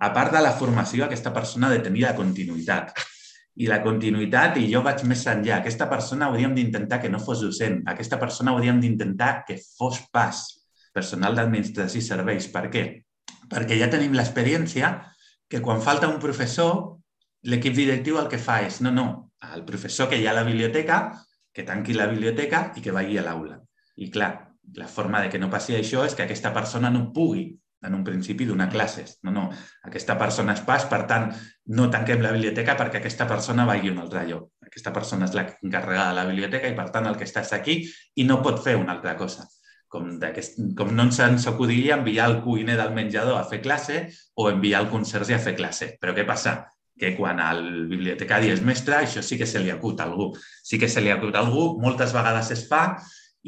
[0.00, 2.94] a part de la formació, aquesta persona ha de tenir la continuïtat.
[3.60, 7.42] I la continuïtat, i jo vaig més enllà, aquesta persona hauríem d'intentar que no fos
[7.44, 10.40] docent, aquesta persona hauríem d'intentar que fos pas,
[10.94, 12.48] personal d'administració i serveis.
[12.50, 12.84] Per què?
[13.50, 14.94] Perquè ja tenim l'experiència
[15.50, 16.96] que quan falta un professor,
[17.50, 19.06] l'equip directiu el que fa és, no, no,
[19.54, 21.02] el professor que hi ha a la biblioteca,
[21.52, 23.58] que tanqui la biblioteca i que vagi a l'aula.
[24.00, 27.48] I clar, la forma de que no passi això és que aquesta persona no pugui
[27.82, 29.18] en un principi donar classes.
[29.24, 29.46] No, no,
[29.88, 31.30] aquesta persona és pas, per tant,
[31.76, 34.50] no tanquem la biblioteca perquè aquesta persona vagi a un altre lloc.
[34.66, 37.80] Aquesta persona és l'encarregada de la biblioteca i, per tant, el que està aquí
[38.16, 39.48] i no pot fer una altra cosa
[39.90, 40.06] com,
[40.78, 44.04] com no ens acudiria enviar el cuiner del menjador a fer classe
[44.38, 45.96] o enviar el conserge a fer classe.
[46.00, 46.60] Però què passa?
[47.00, 50.30] Que quan el bibliotecari és mestre, això sí que se li acut a algú.
[50.62, 52.84] Sí que se li acut a algú, moltes vegades es fa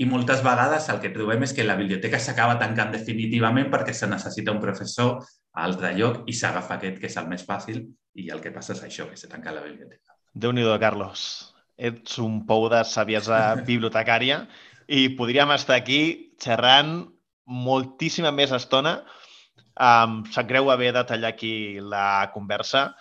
[0.00, 4.08] i moltes vegades el que trobem és que la biblioteca s'acaba tancant definitivament perquè se
[4.08, 7.82] necessita un professor a altre lloc i s'agafa aquest que és el més fàcil
[8.16, 10.16] i el que passa és això, que se tanca la biblioteca.
[10.32, 11.52] déu nhi Carlos.
[11.76, 14.46] Ets un pou de saviesa bibliotecària
[14.88, 17.08] i podríem estar aquí xerrant
[17.44, 19.02] moltíssima més estona.
[19.72, 22.92] Um, sap greu haver de tallar aquí la conversa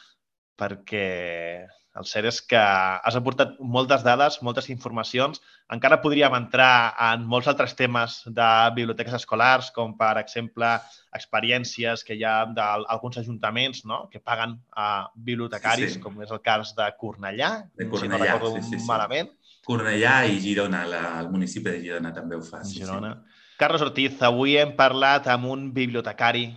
[0.59, 1.67] perquè
[1.99, 5.41] el cert és que has aportat moltes dades, moltes informacions.
[5.75, 10.69] Encara podríem entrar en molts altres temes de biblioteques escolars, com per exemple
[11.17, 14.05] experiències que hi ha d'alguns ajuntaments no?
[14.11, 16.03] que paguen a bibliotecaris, sí, sí.
[16.05, 18.87] com és el cas de Cornellà, de Cornellà si no recordo sí, sí, sí.
[18.87, 19.35] malament.
[19.67, 22.63] Cornellà i Girona, la, el municipi de Girona també ho fa.
[22.63, 23.17] Sí, Girona.
[23.19, 23.39] Sí.
[23.61, 26.47] Carlos Ortiz, avui hem parlat amb un bibliotecari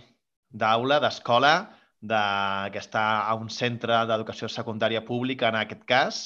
[0.55, 1.74] d'aula, d'escola,
[2.09, 2.23] de,
[2.73, 6.19] que està a un centre d'educació secundària pública, en aquest cas.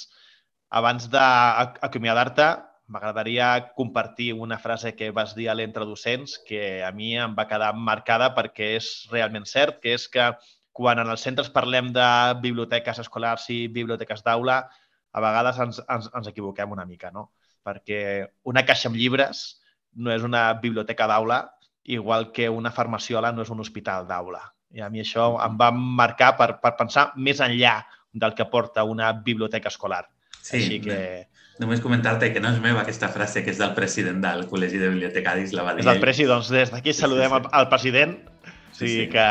[0.69, 2.49] Abans d'acomiadar-te,
[2.89, 7.47] m'agradaria compartir una frase que vas dir a l'Entre Docents que a mi em va
[7.49, 10.31] quedar marcada perquè és realment cert, que és que
[10.73, 12.09] quan en els centres parlem de
[12.41, 14.63] biblioteques escolars i biblioteques d'aula,
[15.11, 17.29] a vegades ens, ens, ens equivoquem una mica, no?
[17.65, 18.01] Perquè
[18.49, 19.59] una caixa amb llibres
[19.97, 21.41] no és una biblioteca d'aula,
[21.83, 24.41] igual que una farmaciola no és un hospital d'aula.
[24.73, 27.79] I a mi això em va marcar per, per pensar més enllà
[28.13, 30.05] del que porta una biblioteca escolar.
[30.41, 31.27] Sí, Així que...
[31.59, 34.87] Només comentar-te que no és meva aquesta frase, que és del president del Col·legi de
[34.93, 36.03] Bibliotecaris, la va dir És el ell.
[36.05, 38.15] presi, doncs des d'aquí saludem al, al president.
[38.71, 39.07] Sí, sí.
[39.11, 39.25] que...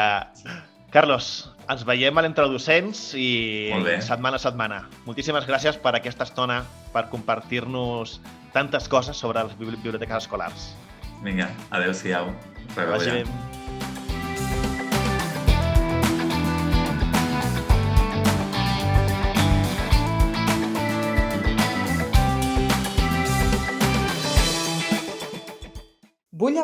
[0.92, 3.96] Carlos, ens veiem a l'Entredocents i Molt bé.
[4.04, 4.82] setmana a setmana.
[5.08, 6.62] Moltíssimes gràcies per aquesta estona,
[6.92, 8.18] per compartir-nos
[8.52, 10.70] tantes coses sobre les bibli- biblioteques escolars.
[11.24, 12.32] Vinga, adeu-siau.
[12.76, 13.24] Vagi bé.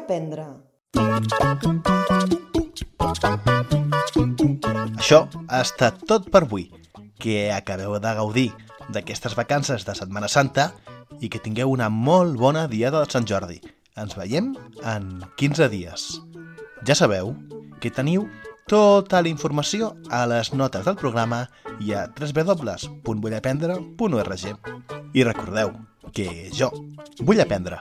[0.04, 0.44] Aprendre.
[4.98, 6.70] Això ha estat tot per avui.
[7.20, 8.50] Que acabeu de gaudir
[8.92, 10.72] d'aquestes vacances de Setmana Santa
[11.20, 13.60] i que tingueu una molt bona diada de Sant Jordi.
[13.96, 16.20] Ens veiem en 15 dies.
[16.84, 17.34] Ja sabeu
[17.80, 18.28] que teniu
[18.68, 21.48] tota la informació a les notes del programa
[21.80, 24.44] i a www.vullaprendre.org.
[25.14, 25.72] I recordeu
[26.12, 26.70] que jo
[27.22, 27.80] vull aprendre.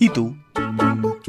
[0.00, 0.34] I tu?